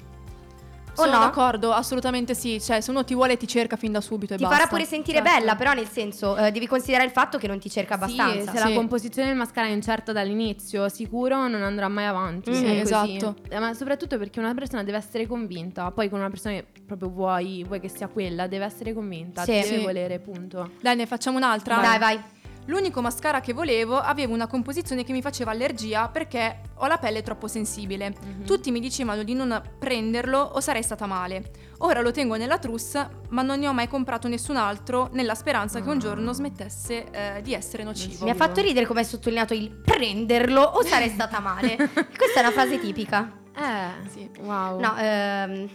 O 0.95 1.03
Sono 1.03 1.13
no? 1.13 1.19
d'accordo, 1.19 1.71
assolutamente 1.71 2.33
sì. 2.35 2.59
Cioè, 2.59 2.81
se 2.81 2.89
uno 2.91 3.05
ti 3.05 3.13
vuole 3.13 3.37
ti 3.37 3.47
cerca 3.47 3.77
fin 3.77 3.93
da 3.93 4.01
subito 4.01 4.33
e 4.33 4.35
Ti 4.37 4.43
basta. 4.43 4.57
farà 4.57 4.67
pure 4.67 4.83
sentire 4.83 5.19
Certo. 5.19 5.31
bella, 5.39 5.55
però 5.55 5.71
nel 5.71 5.87
senso 5.87 6.35
eh, 6.35 6.51
devi 6.51 6.67
considerare 6.67 7.05
il 7.07 7.13
fatto 7.13 7.37
che 7.37 7.47
non 7.47 7.57
ti 7.57 7.69
cerca 7.69 7.95
Sì, 7.95 8.19
abbastanza. 8.19 8.51
se 8.51 8.57
Sì. 8.57 8.67
la 8.67 8.73
composizione 8.73 9.29
del 9.29 9.37
mascara 9.37 9.67
è 9.67 9.71
incerta 9.71 10.11
dall'inizio, 10.11 10.89
sicuro 10.89 11.47
non 11.47 11.61
andrà 11.63 11.87
mai 11.87 12.05
avanti. 12.05 12.49
Mm, 12.49 12.53
così. 12.53 12.75
esatto. 12.79 13.35
Eh, 13.47 13.59
Ma 13.59 13.73
soprattutto 13.75 14.17
perché 14.17 14.39
una 14.39 14.53
persona 14.53 14.83
deve 14.83 14.97
essere 14.97 15.25
convinta. 15.25 15.89
Poi 15.91 16.09
con 16.09 16.19
una 16.19 16.29
persona 16.29 16.55
che 16.55 16.65
proprio 16.85 17.07
vuoi, 17.09 17.63
vuoi 17.65 17.79
che 17.79 17.87
sia 17.87 18.07
quella, 18.09 18.47
deve 18.47 18.65
essere 18.65 18.91
convinta. 18.93 19.43
Sì. 19.43 19.51
Deve 19.51 19.65
Sì. 19.67 19.77
volere, 19.77 20.19
punto. 20.19 20.71
Dai, 20.81 20.97
ne 20.97 21.05
facciamo 21.05 21.37
un'altra? 21.37 21.77
Dai, 21.77 21.97
vai. 21.99 22.21
L'unico 22.69 23.01
mascara 23.01 23.41
che 23.41 23.51
volevo 23.51 23.97
aveva 23.97 24.31
una 24.31 24.45
composizione 24.45 25.03
che 25.03 25.11
mi 25.11 25.23
faceva 25.23 25.49
allergia 25.49 26.07
perché 26.07 26.61
ho 26.75 26.85
la 26.85 26.97
pelle 26.97 27.23
troppo 27.23 27.47
sensibile. 27.47 28.09
Mhm. 28.23 28.45
Tutti 28.45 28.69
mi 28.69 28.79
dicevano 28.79 29.23
di 29.23 29.33
non 29.33 29.59
prenderlo 29.79 30.37
o 30.39 30.59
sarei 30.59 30.83
stata 30.83 31.07
male. 31.07 31.49
Ora 31.79 32.01
lo 32.01 32.11
tengo 32.11 32.35
nella 32.35 32.59
trousse, 32.59 33.09
ma 33.29 33.41
non 33.41 33.57
ne 33.57 33.67
ho 33.67 33.73
mai 33.73 33.87
comprato 33.87 34.27
nessun 34.27 34.55
altro 34.55 35.09
nella 35.13 35.33
speranza 35.33 35.81
che 35.81 35.89
un 35.89 35.97
giorno 35.97 36.31
smettesse 36.31 37.09
eh, 37.09 37.41
di 37.41 37.55
essere 37.55 37.83
nocivo. 37.83 38.25
Mi 38.25 38.31
ha 38.31 38.35
fatto 38.35 38.61
ridere 38.61 38.85
come 38.85 38.99
hai 38.99 39.05
sottolineato 39.05 39.55
il 39.55 39.71
prenderlo 39.71 40.61
o 40.61 40.83
sarei 40.83 41.09
stata 41.09 41.39
male. 41.39 41.75
Questa 42.15 42.37
è 42.37 42.39
una 42.41 42.51
frase 42.51 42.79
tipica. 42.79 43.31
Eh, 43.55 44.09
Sì. 44.09 44.29
wow. 44.41 44.79
No, 44.79 44.95
ehm. 44.95 45.69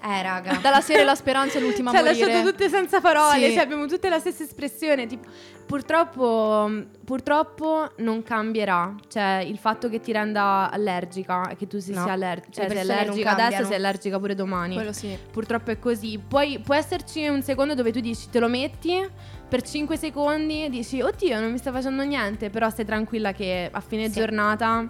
Eh, 0.00 0.22
raga. 0.22 0.58
Dalla 0.62 0.80
serie 0.80 1.02
La 1.04 1.14
speranza 1.14 1.58
è 1.58 1.60
l'ultima 1.60 1.90
Ci 1.90 1.96
a 1.96 2.00
ha 2.00 2.02
morire. 2.04 2.24
lasciato 2.26 2.48
tutte 2.50 2.68
senza 2.68 3.00
parole, 3.00 3.48
Sì. 3.48 3.52
cioè 3.54 3.62
abbiamo 3.64 3.86
tutte 3.86 4.08
la 4.08 4.18
stessa 4.18 4.42
espressione. 4.44 5.06
tipo, 5.06 5.26
purtroppo, 5.66 6.70
purtroppo 7.04 7.90
non 7.98 8.22
cambierà. 8.22 8.94
Cioè, 9.08 9.42
il 9.46 9.58
fatto 9.58 9.88
che 9.88 10.00
ti 10.00 10.12
renda 10.12 10.70
allergica, 10.70 11.54
che 11.58 11.66
tu 11.66 11.78
si 11.78 11.92
No, 11.92 12.02
sia 12.04 12.12
allergica, 12.12 12.52
cioè 12.62 12.68
sei 12.68 12.78
allergica 12.80 13.30
adesso, 13.36 13.64
sei 13.64 13.76
allergica 13.76 14.18
pure 14.18 14.34
domani. 14.34 14.74
Quello 14.74 14.92
sì. 14.92 15.16
Purtroppo 15.30 15.70
è 15.70 15.78
così. 15.78 16.18
Poi 16.26 16.58
può 16.60 16.74
esserci 16.74 17.26
un 17.26 17.42
secondo 17.42 17.74
dove 17.74 17.90
tu 17.92 18.00
dici 18.00 18.28
te 18.30 18.38
lo 18.38 18.48
metti 18.48 19.04
per 19.48 19.62
5 19.62 19.96
secondi, 19.96 20.68
dici 20.68 21.00
oddio 21.00 21.40
non 21.40 21.50
mi 21.50 21.58
sta 21.58 21.72
facendo 21.72 22.02
niente, 22.04 22.50
però 22.50 22.68
stai 22.70 22.84
tranquilla 22.84 23.32
che 23.32 23.68
a 23.72 23.80
fine 23.80 24.04
Sì. 24.10 24.12
giornata 24.20 24.86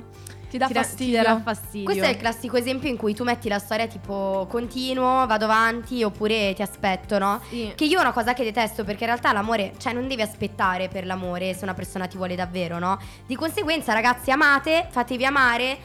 Ti 0.49 0.57
dà 0.59 0.67
ti, 0.67 0.73
da- 0.73 0.83
fastidio. 0.83 1.19
ti 1.19 1.25
darà 1.27 1.41
fastidio. 1.41 1.85
Questo 1.85 2.05
è 2.05 2.09
il 2.09 2.17
classico 2.17 2.57
esempio 2.57 2.89
in 2.89 2.97
cui 2.97 3.15
tu 3.15 3.25
metti 3.25 3.49
la 3.49 3.59
storia 3.59 3.87
tipo 3.87 4.47
continuo, 4.49 5.27
vado 5.27 5.45
avanti 5.45 6.03
oppure 6.03 6.55
ti 6.55 6.63
aspetto, 6.63 7.19
no? 7.19 7.41
Sì. 7.49 7.73
Che 7.75 7.85
io 7.85 7.99
è 7.99 8.01
una 8.01 8.13
cosa 8.13 8.33
che 8.33 8.45
detesto 8.45 8.85
perché 8.85 9.05
in 9.05 9.11
realtà 9.11 9.33
l'amore, 9.33 9.73
cioè 9.79 9.93
non 9.93 10.09
devi 10.09 10.23
aspettare 10.23 10.89
per 10.89 11.05
l'amore 11.07 11.55
se 11.55 11.65
una 11.65 11.75
persona 11.75 12.07
ti 12.07 12.17
vuole 12.17 12.35
davvero, 12.35 12.79
no? 12.79 12.99
Di 13.27 13.37
conseguenza 13.37 13.93
ragazzi 13.93 14.31
amate, 14.31 14.87
fatevi 14.91 15.25
amare, 15.25 15.79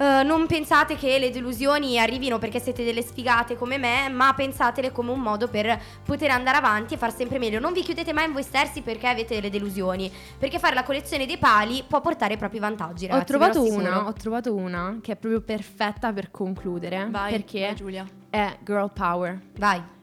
eh, 0.00 0.22
non 0.22 0.46
pensate 0.46 0.96
che 0.96 1.18
le 1.18 1.30
delusioni 1.30 2.00
arrivino 2.00 2.38
perché 2.38 2.58
siete 2.58 2.84
delle 2.84 3.02
sfigate 3.02 3.54
come 3.54 3.76
me, 3.76 4.08
ma 4.08 4.32
pensatele 4.32 4.92
come 4.92 5.10
un 5.10 5.20
modo 5.20 5.46
per 5.46 5.78
poter 6.02 6.30
andare 6.30 6.56
avanti 6.56 6.94
e 6.94 6.96
far 6.96 7.14
sempre 7.14 7.38
meglio. 7.38 7.60
Non 7.60 7.74
vi 7.74 7.82
chiudete 7.82 8.14
mai 8.14 8.24
in 8.24 8.32
voi 8.32 8.42
stessi 8.42 8.80
perché 8.80 9.08
avete 9.08 9.34
delle 9.34 9.50
delusioni, 9.50 10.10
perché 10.38 10.58
fare 10.58 10.74
la 10.74 10.84
collezione 10.84 11.26
dei 11.26 11.36
pali 11.36 11.84
può 11.86 12.00
portare 12.00 12.38
propri 12.38 12.58
vantaggi, 12.58 13.06
ragazzi. 13.06 13.22
ho 13.22 13.36
trovato 13.36 13.62
una, 13.62 14.06
ho 14.06 14.12
trovato 14.14 14.54
una 14.54 14.98
che 15.02 15.12
è 15.12 15.16
proprio 15.16 15.42
perfetta 15.42 16.10
per 16.14 16.30
concludere. 16.30 17.06
Vai, 17.10 17.32
perché 17.32 17.60
vai, 17.60 17.74
Giulia. 17.74 18.06
è 18.30 18.56
girl 18.64 18.90
power. 18.94 19.38
Vai. 19.58 19.98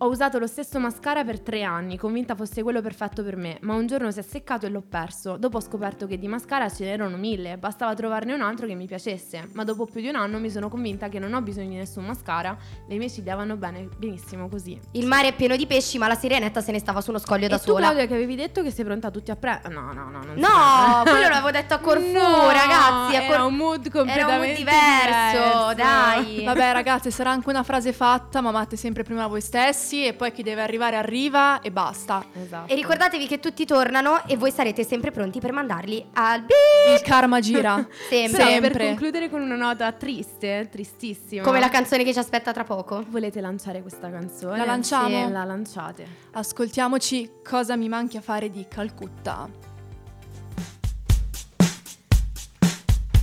Ho 0.00 0.08
usato 0.08 0.38
lo 0.38 0.46
stesso 0.46 0.78
mascara 0.78 1.24
per 1.24 1.40
tre 1.40 1.62
anni, 1.62 1.96
convinta 1.96 2.34
fosse 2.34 2.62
quello 2.62 2.82
perfetto 2.82 3.24
per 3.24 3.34
me, 3.36 3.56
ma 3.62 3.72
un 3.72 3.86
giorno 3.86 4.10
si 4.10 4.18
è 4.18 4.22
seccato 4.22 4.66
e 4.66 4.68
l'ho 4.68 4.82
perso. 4.86 5.38
Dopo 5.38 5.56
ho 5.56 5.60
scoperto 5.62 6.06
che 6.06 6.18
di 6.18 6.28
mascara 6.28 6.68
ce 6.68 6.84
n'erano 6.84 7.16
mille, 7.16 7.56
bastava 7.56 7.94
trovarne 7.94 8.34
un 8.34 8.42
altro 8.42 8.66
che 8.66 8.74
mi 8.74 8.84
piacesse. 8.84 9.48
Ma 9.54 9.64
dopo 9.64 9.86
più 9.86 10.02
di 10.02 10.08
un 10.08 10.16
anno 10.16 10.38
mi 10.38 10.50
sono 10.50 10.68
convinta 10.68 11.08
che 11.08 11.18
non 11.18 11.32
ho 11.32 11.40
bisogno 11.40 11.70
di 11.70 11.76
nessun 11.76 12.04
mascara, 12.04 12.54
le 12.86 12.96
mie 12.98 13.08
ciglia 13.08 13.36
vanno 13.36 13.56
bene, 13.56 13.88
benissimo 13.96 14.48
così. 14.50 14.78
Il 14.92 15.06
mare 15.06 15.28
è 15.28 15.34
pieno 15.34 15.56
di 15.56 15.66
pesci, 15.66 15.96
ma 15.96 16.08
la 16.08 16.14
sirenetta 16.14 16.60
se 16.60 16.72
ne 16.72 16.78
stava 16.78 17.00
su 17.00 17.08
uno 17.08 17.18
scoglio 17.18 17.46
E 17.46 17.48
da 17.48 17.56
tu 17.58 17.70
sola. 17.70 17.86
Claudia 17.86 18.06
che 18.06 18.14
avevi 18.14 18.34
detto 18.34 18.62
che 18.62 18.70
sei 18.70 18.84
pronta 18.84 19.10
tutti 19.10 19.30
a 19.30 19.36
pre... 19.36 19.62
No, 19.70 19.94
no, 19.94 20.10
no, 20.10 20.20
No, 20.34 21.02
quello 21.04 21.20
l'avevo 21.28 21.50
detto 21.50 21.72
a 21.72 21.78
Corfù, 21.80 22.12
No, 22.12 22.50
ragazzi. 22.50 23.16
a 23.16 23.22
era 23.22 23.36
Cor- 23.38 23.46
un 23.46 23.54
mood 23.54 23.86
Era 23.86 23.96
un 23.96 23.96
mood 23.96 24.06
completamente 24.06 24.54
diverso, 24.56 25.38
diverso. 25.70 25.74
dai. 25.74 26.44
Vabbè 26.44 26.72
ragazze, 26.74 27.10
sarà 27.10 27.30
anche 27.30 27.48
una 27.48 27.62
frase 27.62 27.94
fatta, 27.94 28.42
ma 28.42 28.50
amate 28.50 28.76
sempre 28.76 29.02
prima 29.02 29.26
voi 29.26 29.40
stessi 29.40 29.84
e 29.94 30.14
poi 30.14 30.32
chi 30.32 30.42
deve 30.42 30.62
arrivare 30.62 30.96
arriva 30.96 31.60
e 31.60 31.70
basta. 31.70 32.24
Esatto. 32.32 32.72
E 32.72 32.74
ricordatevi 32.74 33.26
che 33.26 33.38
tutti 33.38 33.64
tornano 33.64 34.26
e 34.26 34.36
voi 34.36 34.50
sarete 34.50 34.84
sempre 34.84 35.10
pronti 35.10 35.40
per 35.40 35.52
mandarli 35.52 36.04
al 36.14 36.42
beep. 36.42 37.00
Il 37.00 37.06
karma 37.06 37.40
gira. 37.40 37.74
Sempre. 38.08 38.36
Però 38.36 38.48
sempre. 38.50 38.70
per 38.70 38.86
concludere 38.86 39.30
con 39.30 39.40
una 39.40 39.56
nota 39.56 39.90
triste, 39.92 40.68
tristissima. 40.70 41.42
Come 41.42 41.60
la 41.60 41.68
canzone 41.68 42.04
che 42.04 42.12
ci 42.12 42.18
aspetta 42.18 42.52
tra 42.52 42.64
poco. 42.64 43.04
Volete 43.08 43.40
lanciare 43.40 43.82
questa 43.82 44.10
canzone? 44.10 44.58
La 44.58 44.64
lanciamo? 44.64 45.26
Sì, 45.26 45.32
la 45.32 45.44
lanciate. 45.44 46.06
Ascoltiamoci 46.32 47.30
Cosa 47.42 47.76
mi 47.76 47.88
manchi 47.88 48.16
a 48.16 48.20
fare 48.20 48.50
di 48.50 48.66
Calcutta. 48.68 49.48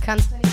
Canzone. 0.00 0.43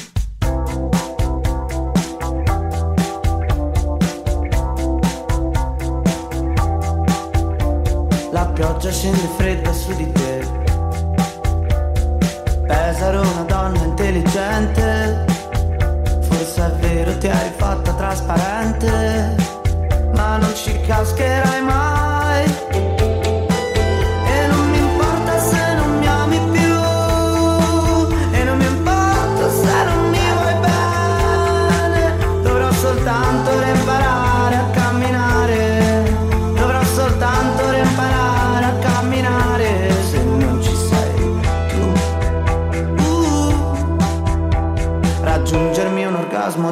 Pioggia 8.53 8.91
scende 8.91 9.27
fredda 9.37 9.73
su 9.73 9.95
di 9.95 10.11
te. 10.11 10.47
Pesaro 12.67 13.21
una 13.21 13.43
donna 13.47 13.83
intelligente. 13.83 15.25
Forse 16.21 16.65
è 16.65 16.71
vero 16.79 17.17
ti 17.17 17.27
hai 17.27 17.43
rifatta 17.43 17.93
trasparente. 17.93 19.35
Ma 20.15 20.37
non 20.37 20.53
ci 20.55 20.79
cascherai 20.81 21.61
mai. 21.61 21.90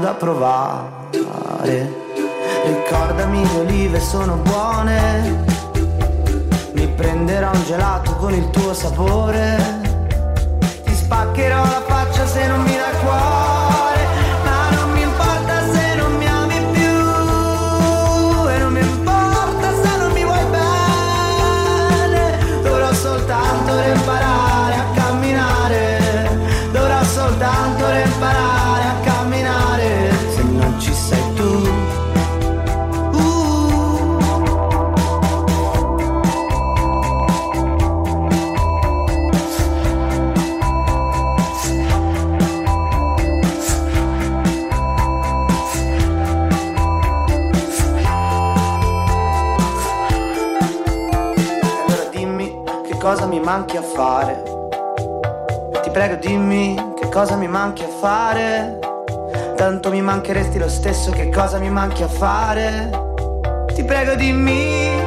Da 0.10 0.14
provare. 0.14 1.94
Ricordami 2.66 3.44
le 3.44 3.60
olive 3.60 4.00
sono 4.00 4.36
buone. 4.38 5.46
Mi 6.74 6.88
prenderò 6.88 7.52
un 7.54 7.64
gelato 7.66 8.16
con 8.16 8.34
il 8.34 8.50
tuo 8.50 8.74
sapore. 8.74 9.58
Ti 10.84 10.96
spaccherò 10.96 11.62
la 11.64 11.84
faccia 11.86 12.26
se 12.26 12.48
non 12.48 12.62
mi 12.62 12.76
dai 12.76 13.00
cuore. 13.04 13.49
Mi 53.30 53.40
manchi 53.40 53.78
a 53.78 53.84
fare. 53.84 54.42
Ti 55.84 55.90
prego 55.92 56.16
dimmi 56.16 56.94
che 57.00 57.10
cosa 57.10 57.36
mi 57.36 57.48
manchi 57.48 57.84
a 57.84 57.88
fare. 57.88 58.80
Tanto 59.56 59.92
mi 59.92 60.02
mancheresti 60.02 60.58
lo 60.58 60.68
stesso 60.68 61.12
che 61.12 61.30
cosa 61.30 61.60
mi 61.60 61.70
manchi 61.70 62.02
a 62.02 62.08
fare. 62.08 62.90
Ti 63.74 63.84
prego 63.84 64.16
dimmi. 64.16 64.99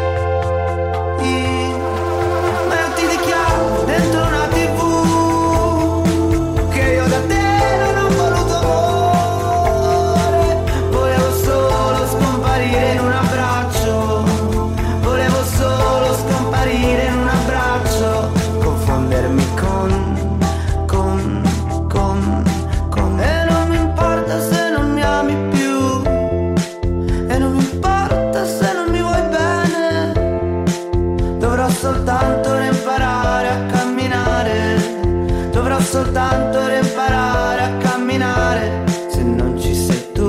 Soltanto 36.12 36.58
imparare 36.70 37.62
a 37.62 37.76
camminare. 37.78 38.84
Se 39.08 39.22
non 39.22 39.58
ci 39.58 39.74
sei 39.74 40.12
tu. 40.12 40.28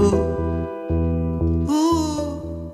Uh. 1.67 2.73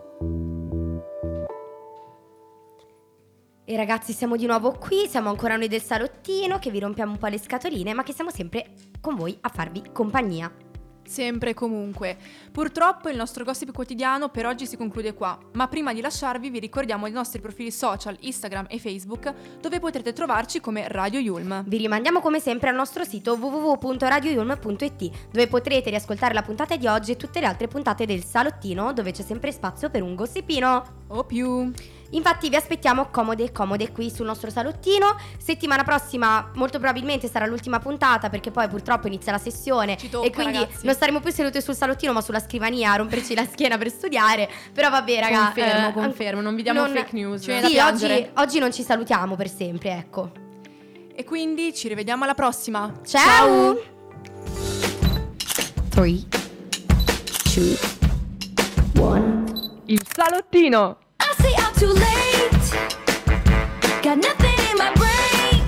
E 3.65 3.75
ragazzi, 3.75 4.13
siamo 4.13 4.35
di 4.35 4.45
nuovo 4.45 4.73
qui, 4.73 5.07
siamo 5.07 5.29
ancora 5.29 5.55
noi 5.55 5.67
del 5.67 5.81
salottino 5.81 6.59
che 6.59 6.69
vi 6.69 6.79
rompiamo 6.79 7.13
un 7.13 7.17
po' 7.17 7.27
le 7.27 7.39
scatoline, 7.39 7.95
ma 7.95 8.03
che 8.03 8.13
siamo 8.13 8.29
sempre 8.29 8.73
con 9.01 9.15
voi 9.15 9.35
a 9.41 9.49
farvi 9.49 9.81
compagnia. 9.91 10.68
Sempre 11.09 11.49
e 11.49 11.53
comunque. 11.55 12.17
Purtroppo 12.51 13.09
il 13.09 13.15
nostro 13.15 13.43
gossip 13.43 13.71
quotidiano 13.73 14.29
per 14.29 14.45
oggi 14.45 14.67
si 14.67 14.77
conclude 14.77 15.15
qua, 15.15 15.35
ma 15.53 15.67
prima 15.67 15.91
di 15.91 16.01
lasciarvi 16.01 16.51
vi 16.51 16.59
ricordiamo 16.59 17.07
i 17.07 17.11
nostri 17.11 17.41
profili 17.41 17.71
social 17.71 18.15
Instagram 18.19 18.67
e 18.69 18.77
Facebook 18.77 19.33
dove 19.59 19.79
potrete 19.79 20.13
trovarci 20.13 20.59
come 20.59 20.87
Radio 20.87 21.19
Yulm. 21.19 21.63
Vi 21.65 21.77
rimandiamo 21.77 22.19
come 22.19 22.39
sempre 22.39 22.69
al 22.69 22.75
nostro 22.75 23.03
sito 23.03 23.33
www.radioyulm.it 23.33 25.29
dove 25.31 25.47
potrete 25.47 25.89
riascoltare 25.89 26.35
la 26.35 26.43
puntata 26.43 26.75
di 26.75 26.85
oggi 26.85 27.13
e 27.13 27.17
tutte 27.17 27.39
le 27.39 27.47
altre 27.47 27.67
puntate 27.67 28.05
del 28.05 28.23
salottino 28.23 28.93
dove 28.93 29.09
c'è 29.09 29.23
sempre 29.23 29.51
spazio 29.51 29.89
per 29.89 30.03
un 30.03 30.13
gossipino. 30.13 30.97
O 31.07 31.23
più. 31.23 31.73
Infatti 32.11 32.49
vi 32.49 32.55
aspettiamo 32.55 33.09
comode 33.11 33.43
e 33.43 33.51
comode 33.51 33.91
qui 33.91 34.09
sul 34.09 34.25
nostro 34.25 34.49
salottino. 34.49 35.15
Settimana 35.37 35.83
prossima 35.83 36.49
molto 36.55 36.79
probabilmente 36.79 37.27
sarà 37.27 37.45
l'ultima 37.45 37.79
puntata 37.79 38.29
perché 38.29 38.49
poi 38.51 38.67
purtroppo 38.67 39.07
inizia 39.07 39.31
la 39.31 39.37
sessione 39.37 39.95
Ci 39.97 40.09
tocca, 40.09 40.25
e 40.25 40.31
quindi 40.31 40.57
ragazzi. 40.57 40.85
non 40.85 40.95
staremo 40.95 41.19
più 41.19 41.31
seduti 41.31 41.61
sul 41.61 41.75
salottino 41.75 42.11
ma 42.11 42.21
sulla 42.21 42.39
scrivania 42.39 42.93
a 42.93 42.95
romperci 42.95 43.35
la 43.35 43.45
schiena 43.45 43.77
per 43.77 43.89
studiare. 43.91 44.49
Però 44.73 44.89
vabbè 44.89 45.19
raga, 45.19 45.37
Confermo, 45.53 45.87
eh, 45.89 45.93
confermo, 45.93 46.41
non 46.41 46.55
vi 46.55 46.63
diamo 46.63 46.85
fake 46.87 47.09
news. 47.13 47.41
ci 47.41 47.47
viene 47.47 47.61
da 47.61 47.67
Sì, 47.67 47.77
oggi, 47.77 48.29
oggi 48.35 48.59
non 48.59 48.71
ci 48.73 48.81
salutiamo 48.83 49.35
per 49.35 49.49
sempre, 49.49 49.91
ecco. 49.91 50.31
E 51.15 51.23
quindi 51.25 51.73
ci 51.75 51.87
rivediamo 51.89 52.23
alla 52.23 52.33
prossima. 52.33 52.91
Ciao! 53.05 53.77
3 55.89 56.19
2 57.49 57.77
1 58.95 59.43
Il 59.85 60.01
salottino! 60.11 60.97
Too 61.79 61.87
late. 61.87 62.65
Got 64.03 64.17
nothing 64.17 64.57
in 64.69 64.77
my 64.77 64.91
brain. 65.01 65.63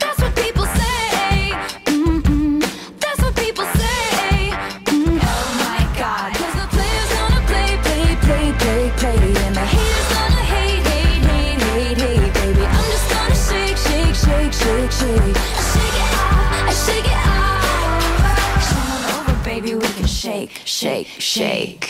That's 0.00 0.20
what 0.20 0.34
people 0.36 0.66
say. 0.66 1.52
Mm-mm. 1.86 2.60
That's 2.98 3.20
what 3.22 3.36
people 3.36 3.64
say. 3.64 4.50
Mm. 4.86 5.20
Oh 5.22 5.48
my 5.64 5.82
God. 6.00 6.30
'Cause 6.34 6.54
the 6.60 6.66
players 6.74 7.10
gonna 7.18 7.42
play, 7.50 7.70
play, 7.86 8.16
play, 8.26 8.52
play, 8.62 8.90
play. 9.00 9.44
And 9.46 9.54
the 9.56 9.66
haters 9.74 10.08
gonna 10.16 10.44
hate, 10.54 10.86
hate, 10.90 11.24
hate, 11.30 11.62
hate, 11.62 11.98
hate, 11.98 12.34
baby. 12.34 12.64
I'm 12.76 12.86
just 12.94 13.08
gonna 13.14 13.36
shake, 13.48 13.78
shake, 13.86 14.16
shake, 14.24 14.52
shake, 14.62 14.92
shake. 15.00 15.36
I 15.60 15.62
shake 15.72 15.98
it 16.02 16.10
off. 16.18 16.70
I 16.70 16.74
shake 16.86 17.08
it 17.14 17.20
off. 17.38 18.64
Come 18.70 19.04
over, 19.20 19.44
baby. 19.44 19.74
We 19.76 19.88
can 19.98 20.06
shake, 20.06 20.50
shake, 20.64 21.08
shake. 21.18 21.86